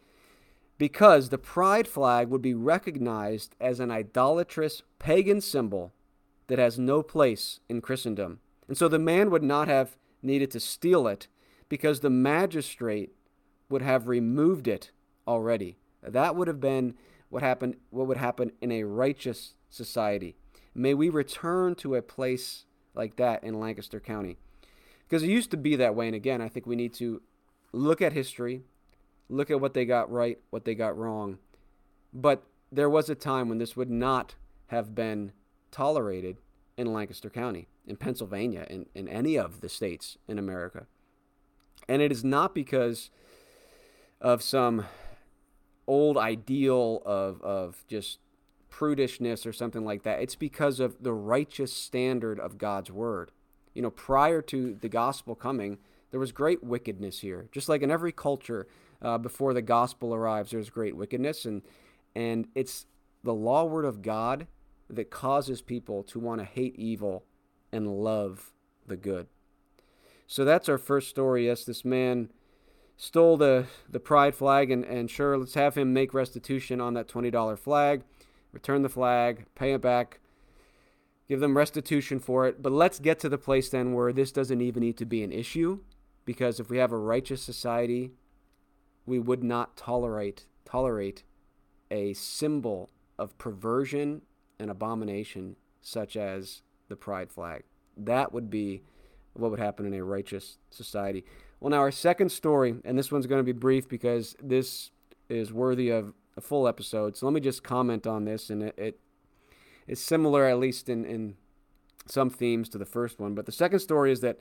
because 0.77 1.29
the 1.29 1.37
pride 1.37 1.87
flag 1.87 2.27
would 2.27 2.41
be 2.41 2.53
recognized 2.53 3.55
as 3.61 3.79
an 3.79 3.91
idolatrous 3.91 4.83
pagan 4.99 5.39
symbol 5.39 5.93
that 6.47 6.59
has 6.59 6.77
no 6.77 7.01
place 7.01 7.59
in 7.69 7.81
Christendom. 7.81 8.39
And 8.67 8.77
so 8.77 8.87
the 8.87 8.99
man 8.99 9.29
would 9.31 9.43
not 9.43 9.67
have 9.67 9.95
needed 10.21 10.51
to 10.51 10.59
steal 10.59 11.07
it 11.07 11.27
because 11.69 11.99
the 11.99 12.09
magistrate 12.09 13.13
would 13.69 13.81
have 13.81 14.07
removed 14.07 14.67
it 14.67 14.91
already. 15.27 15.77
That 16.03 16.35
would 16.35 16.47
have 16.47 16.59
been 16.59 16.95
what 17.29 17.41
happened 17.41 17.77
what 17.89 18.07
would 18.07 18.17
happen 18.17 18.51
in 18.61 18.71
a 18.71 18.83
righteous 18.83 19.55
society. 19.69 20.35
May 20.73 20.93
we 20.93 21.09
return 21.09 21.75
to 21.75 21.95
a 21.95 22.01
place 22.01 22.65
like 22.93 23.15
that 23.15 23.43
in 23.43 23.59
Lancaster 23.59 23.99
County. 23.99 24.37
Because 25.07 25.23
it 25.23 25.29
used 25.29 25.51
to 25.51 25.57
be 25.57 25.75
that 25.75 25.95
way 25.95 26.07
and 26.07 26.15
again, 26.15 26.41
I 26.41 26.49
think 26.49 26.65
we 26.65 26.75
need 26.75 26.93
to 26.95 27.21
look 27.71 28.01
at 28.01 28.13
history, 28.13 28.61
look 29.29 29.51
at 29.51 29.61
what 29.61 29.73
they 29.73 29.85
got 29.85 30.11
right, 30.11 30.39
what 30.49 30.65
they 30.65 30.75
got 30.75 30.97
wrong. 30.97 31.37
But 32.13 32.43
there 32.71 32.89
was 32.89 33.09
a 33.09 33.15
time 33.15 33.49
when 33.49 33.57
this 33.57 33.75
would 33.75 33.89
not 33.89 34.35
have 34.67 34.95
been 34.95 35.31
tolerated 35.71 36.37
in 36.77 36.91
Lancaster 36.91 37.29
County, 37.29 37.67
in 37.85 37.95
Pennsylvania, 37.95 38.65
in, 38.69 38.85
in 38.95 39.07
any 39.07 39.37
of 39.37 39.61
the 39.61 39.69
states 39.69 40.17
in 40.27 40.39
America. 40.39 40.87
And 41.87 42.01
it 42.01 42.11
is 42.11 42.23
not 42.23 42.55
because 42.55 43.11
of 44.19 44.41
some 44.41 44.85
old 45.87 46.17
ideal 46.17 47.01
of, 47.05 47.41
of 47.41 47.83
just 47.87 48.19
prudishness 48.71 49.45
or 49.45 49.53
something 49.53 49.85
like 49.85 50.03
that. 50.03 50.21
It's 50.21 50.35
because 50.35 50.79
of 50.79 51.01
the 51.01 51.13
righteous 51.13 51.71
standard 51.71 52.39
of 52.39 52.57
God's 52.57 52.91
word. 52.91 53.31
You 53.75 53.83
know, 53.83 53.91
prior 53.91 54.41
to 54.41 54.73
the 54.73 54.89
gospel 54.89 55.35
coming, 55.35 55.77
there 56.09 56.19
was 56.19 56.31
great 56.31 56.63
wickedness 56.63 57.19
here. 57.19 57.47
Just 57.51 57.69
like 57.69 57.83
in 57.83 57.91
every 57.91 58.11
culture 58.11 58.67
uh, 59.01 59.19
before 59.19 59.53
the 59.53 59.61
gospel 59.61 60.15
arrives, 60.15 60.51
there's 60.51 60.69
great 60.71 60.95
wickedness. 60.95 61.45
And, 61.45 61.61
and 62.15 62.47
it's 62.55 62.87
the 63.23 63.33
law 63.33 63.65
word 63.65 63.85
of 63.85 64.01
God 64.01 64.47
that 64.89 65.11
causes 65.11 65.61
people 65.61 66.03
to 66.03 66.19
want 66.19 66.39
to 66.39 66.45
hate 66.45 66.75
evil 66.77 67.25
and 67.71 67.87
love 67.87 68.53
the 68.87 68.95
good. 68.95 69.27
So 70.27 70.45
that's 70.45 70.69
our 70.69 70.77
first 70.77 71.09
story. 71.09 71.45
Yes, 71.47 71.65
this 71.65 71.85
man 71.85 72.31
stole 72.97 73.37
the, 73.37 73.65
the 73.89 73.99
pride 73.99 74.35
flag, 74.35 74.71
and, 74.71 74.83
and 74.85 75.09
sure, 75.09 75.37
let's 75.37 75.53
have 75.55 75.75
him 75.75 75.93
make 75.93 76.13
restitution 76.13 76.79
on 76.79 76.93
that 76.93 77.07
$20 77.07 77.59
flag, 77.59 78.03
return 78.51 78.81
the 78.81 78.89
flag, 78.89 79.45
pay 79.55 79.73
it 79.73 79.81
back, 79.81 80.19
give 81.27 81.39
them 81.39 81.57
restitution 81.57 82.19
for 82.19 82.47
it. 82.47 82.61
But 82.61 82.71
let's 82.71 82.99
get 82.99 83.19
to 83.19 83.29
the 83.29 83.37
place 83.37 83.69
then 83.69 83.93
where 83.93 84.13
this 84.13 84.31
doesn't 84.31 84.61
even 84.61 84.81
need 84.81 84.97
to 84.97 85.05
be 85.05 85.23
an 85.23 85.31
issue, 85.31 85.79
because 86.25 86.59
if 86.59 86.69
we 86.69 86.77
have 86.77 86.91
a 86.91 86.97
righteous 86.97 87.41
society, 87.41 88.11
we 89.05 89.19
would 89.19 89.43
not 89.43 89.77
tolerate 89.77 90.45
tolerate 90.65 91.23
a 91.91 92.13
symbol 92.13 92.89
of 93.19 93.37
perversion 93.37 94.21
and 94.59 94.71
abomination, 94.71 95.55
such 95.81 96.17
as 96.17 96.63
the 96.89 96.95
pride 96.95 97.31
flag. 97.31 97.63
That 97.95 98.33
would 98.33 98.49
be 98.49 98.81
what 99.33 99.51
would 99.51 99.59
happen 99.59 99.85
in 99.85 99.93
a 99.93 100.03
righteous 100.03 100.57
society. 100.71 101.23
Well, 101.59 101.69
now 101.69 101.77
our 101.77 101.91
second 101.91 102.31
story, 102.31 102.75
and 102.83 102.97
this 102.97 103.11
one's 103.11 103.27
going 103.27 103.39
to 103.39 103.43
be 103.43 103.57
brief 103.57 103.87
because 103.87 104.35
this 104.41 104.91
is 105.29 105.53
worthy 105.53 105.89
of 105.89 106.13
a 106.35 106.41
full 106.41 106.67
episode. 106.67 107.15
So 107.15 107.25
let 107.25 107.33
me 107.33 107.41
just 107.41 107.63
comment 107.63 108.07
on 108.07 108.25
this, 108.25 108.49
and 108.49 108.63
it, 108.63 108.75
it 108.77 108.99
is 109.87 110.01
similar, 110.01 110.45
at 110.45 110.59
least 110.59 110.89
in, 110.89 111.05
in 111.05 111.35
some 112.07 112.29
themes, 112.29 112.69
to 112.69 112.77
the 112.77 112.85
first 112.85 113.19
one. 113.19 113.35
But 113.35 113.45
the 113.45 113.51
second 113.51 113.79
story 113.79 114.11
is 114.11 114.21
that 114.21 114.39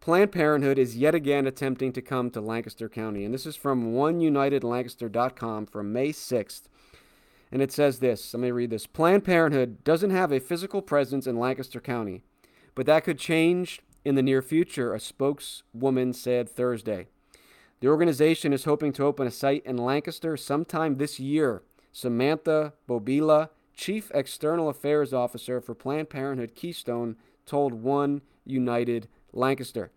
Planned 0.00 0.32
Parenthood 0.32 0.78
is 0.78 0.96
yet 0.96 1.14
again 1.14 1.46
attempting 1.46 1.92
to 1.92 2.00
come 2.00 2.30
to 2.30 2.40
Lancaster 2.40 2.88
County. 2.88 3.24
And 3.24 3.34
this 3.34 3.44
is 3.44 3.56
from 3.56 3.92
oneunitedlancaster.com 3.92 5.66
from 5.66 5.92
May 5.92 6.08
6th. 6.08 6.62
And 7.52 7.60
it 7.60 7.72
says 7.72 7.98
this 7.98 8.32
let 8.32 8.40
me 8.40 8.50
read 8.50 8.70
this 8.70 8.86
Planned 8.86 9.24
Parenthood 9.24 9.84
doesn't 9.84 10.10
have 10.10 10.32
a 10.32 10.40
physical 10.40 10.80
presence 10.80 11.26
in 11.26 11.38
Lancaster 11.38 11.80
County, 11.80 12.22
but 12.74 12.86
that 12.86 13.04
could 13.04 13.18
change 13.18 13.82
in 14.04 14.14
the 14.14 14.22
near 14.22 14.40
future, 14.40 14.94
a 14.94 15.00
spokeswoman 15.00 16.12
said 16.12 16.48
Thursday. 16.48 17.08
The 17.80 17.88
organization 17.88 18.52
is 18.52 18.64
hoping 18.64 18.92
to 18.94 19.04
open 19.04 19.26
a 19.26 19.30
site 19.30 19.64
in 19.66 19.76
Lancaster 19.76 20.36
sometime 20.36 20.96
this 20.96 21.18
year. 21.18 21.62
Samantha 21.92 22.74
Bobila, 22.88 23.48
Chief 23.80 24.10
External 24.12 24.68
Affairs 24.68 25.14
Officer 25.14 25.58
for 25.58 25.74
Planned 25.74 26.10
Parenthood 26.10 26.54
Keystone, 26.54 27.16
told 27.46 27.72
One 27.72 28.20
United 28.44 29.08
Lancaster. 29.32 29.90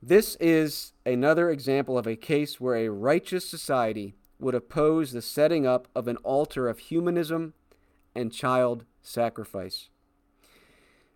This 0.00 0.36
is 0.36 0.92
another 1.04 1.50
example 1.50 1.98
of 1.98 2.06
a 2.06 2.14
case 2.14 2.60
where 2.60 2.76
a 2.76 2.90
righteous 2.90 3.44
society 3.44 4.14
would 4.38 4.54
oppose 4.54 5.10
the 5.10 5.20
setting 5.20 5.66
up 5.66 5.88
of 5.96 6.06
an 6.06 6.16
altar 6.18 6.68
of 6.68 6.78
humanism 6.78 7.54
and 8.14 8.32
child 8.32 8.84
sacrifice. 9.02 9.88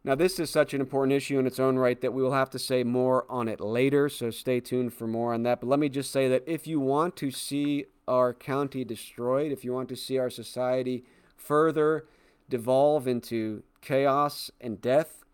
Now, 0.03 0.17
this 0.17 0.41
is 0.41 0.51
such 0.51 0.75
an 0.75 0.81
important 0.81 1.13
issue 1.13 1.39
in 1.39 1.47
its 1.47 1.61
own 1.61 1.77
right 1.77 2.01
that 2.01 2.13
we 2.13 2.25
will 2.25 2.33
have 2.33 2.51
to 2.51 2.59
say 2.59 2.83
more 2.83 3.27
on 3.31 3.47
it 3.47 3.61
later, 3.61 4.09
so 4.09 4.31
stay 4.31 4.59
tuned 4.59 4.93
for 4.93 5.07
more 5.07 5.33
on 5.33 5.45
that. 5.45 5.61
But 5.61 5.69
let 5.69 5.79
me 5.79 5.89
just 5.89 6.11
say 6.11 6.29
that 6.31 6.43
if 6.49 6.67
you 6.67 6.81
want 6.81 7.15
to 7.19 7.31
see 7.31 7.85
our 8.09 8.35
county 8.35 8.85
destroyed, 8.85 9.53
if 9.53 9.65
you 9.65 9.73
want 9.73 9.89
to 9.91 9.97
see 9.97 10.19
our 10.19 10.31
society 10.31 11.05
further 11.43 12.07
devolve 12.49 13.09
into 13.09 13.63
chaos 13.81 14.51
and 14.61 14.81
death, 14.81 15.25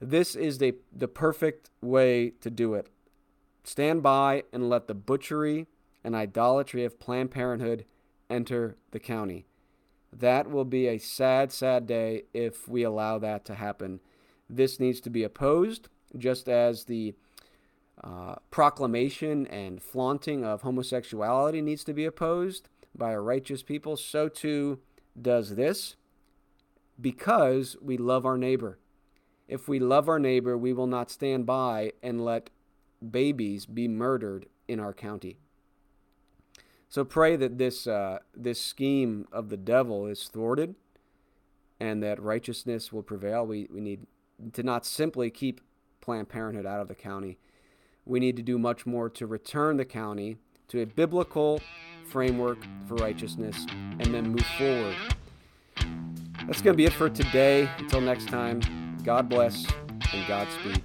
this 0.00 0.34
is 0.34 0.58
the, 0.58 0.74
the 0.92 1.08
perfect 1.08 1.70
way 1.80 2.30
to 2.40 2.50
do 2.50 2.74
it. 2.74 2.88
Stand 3.64 4.02
by 4.02 4.44
and 4.52 4.68
let 4.68 4.86
the 4.86 4.94
butchery 4.94 5.66
and 6.04 6.14
idolatry 6.14 6.84
of 6.84 7.00
Planned 7.00 7.30
Parenthood 7.30 7.84
enter 8.28 8.76
the 8.90 9.00
county. 9.00 9.46
That 10.12 10.50
will 10.50 10.64
be 10.64 10.86
a 10.86 10.98
sad, 10.98 11.52
sad 11.52 11.86
day 11.86 12.24
if 12.32 12.68
we 12.68 12.82
allow 12.82 13.18
that 13.18 13.44
to 13.46 13.54
happen. 13.54 14.00
This 14.48 14.78
needs 14.78 15.00
to 15.00 15.10
be 15.10 15.24
opposed, 15.24 15.88
just 16.16 16.48
as 16.48 16.84
the 16.84 17.14
uh, 18.04 18.36
proclamation 18.50 19.46
and 19.46 19.82
flaunting 19.82 20.44
of 20.44 20.62
homosexuality 20.62 21.60
needs 21.60 21.82
to 21.84 21.94
be 21.94 22.04
opposed 22.04 22.68
by 22.94 23.12
a 23.12 23.20
righteous 23.20 23.62
people. 23.62 23.96
So 23.96 24.28
too 24.28 24.78
does 25.20 25.56
this 25.56 25.96
because 27.00 27.76
we 27.80 27.96
love 27.96 28.24
our 28.24 28.38
neighbor. 28.38 28.78
If 29.48 29.68
we 29.68 29.78
love 29.78 30.08
our 30.08 30.18
neighbor, 30.18 30.56
we 30.56 30.72
will 30.72 30.86
not 30.86 31.10
stand 31.10 31.46
by 31.46 31.92
and 32.02 32.24
let 32.24 32.50
babies 33.10 33.66
be 33.66 33.86
murdered 33.86 34.46
in 34.66 34.80
our 34.80 34.92
county. 34.92 35.38
So 36.88 37.04
pray 37.04 37.36
that 37.36 37.58
this 37.58 37.86
uh, 37.86 38.20
this 38.34 38.60
scheme 38.60 39.26
of 39.32 39.48
the 39.48 39.56
devil 39.56 40.06
is 40.06 40.28
thwarted, 40.28 40.76
and 41.78 42.02
that 42.02 42.22
righteousness 42.22 42.92
will 42.92 43.02
prevail. 43.02 43.46
We 43.46 43.68
we 43.70 43.80
need 43.80 44.06
to 44.52 44.62
not 44.62 44.86
simply 44.86 45.30
keep 45.30 45.60
Planned 46.00 46.28
Parenthood 46.28 46.66
out 46.66 46.80
of 46.80 46.88
the 46.88 46.94
county. 46.94 47.38
We 48.04 48.20
need 48.20 48.36
to 48.36 48.42
do 48.42 48.58
much 48.58 48.86
more 48.86 49.10
to 49.10 49.26
return 49.26 49.76
the 49.76 49.84
county 49.84 50.38
to 50.68 50.82
a 50.82 50.86
biblical 50.86 51.60
framework 52.04 52.58
for 52.86 52.94
righteousness, 52.96 53.66
and 53.70 54.14
then 54.14 54.30
move 54.30 54.46
forward. 54.58 54.96
That's 56.46 56.62
going 56.62 56.74
to 56.74 56.76
be 56.76 56.84
it 56.84 56.92
for 56.92 57.10
today. 57.10 57.68
Until 57.78 58.00
next 58.00 58.28
time. 58.28 58.60
God 59.04 59.28
bless 59.28 59.66
and 60.12 60.26
Godspeed. 60.26 60.82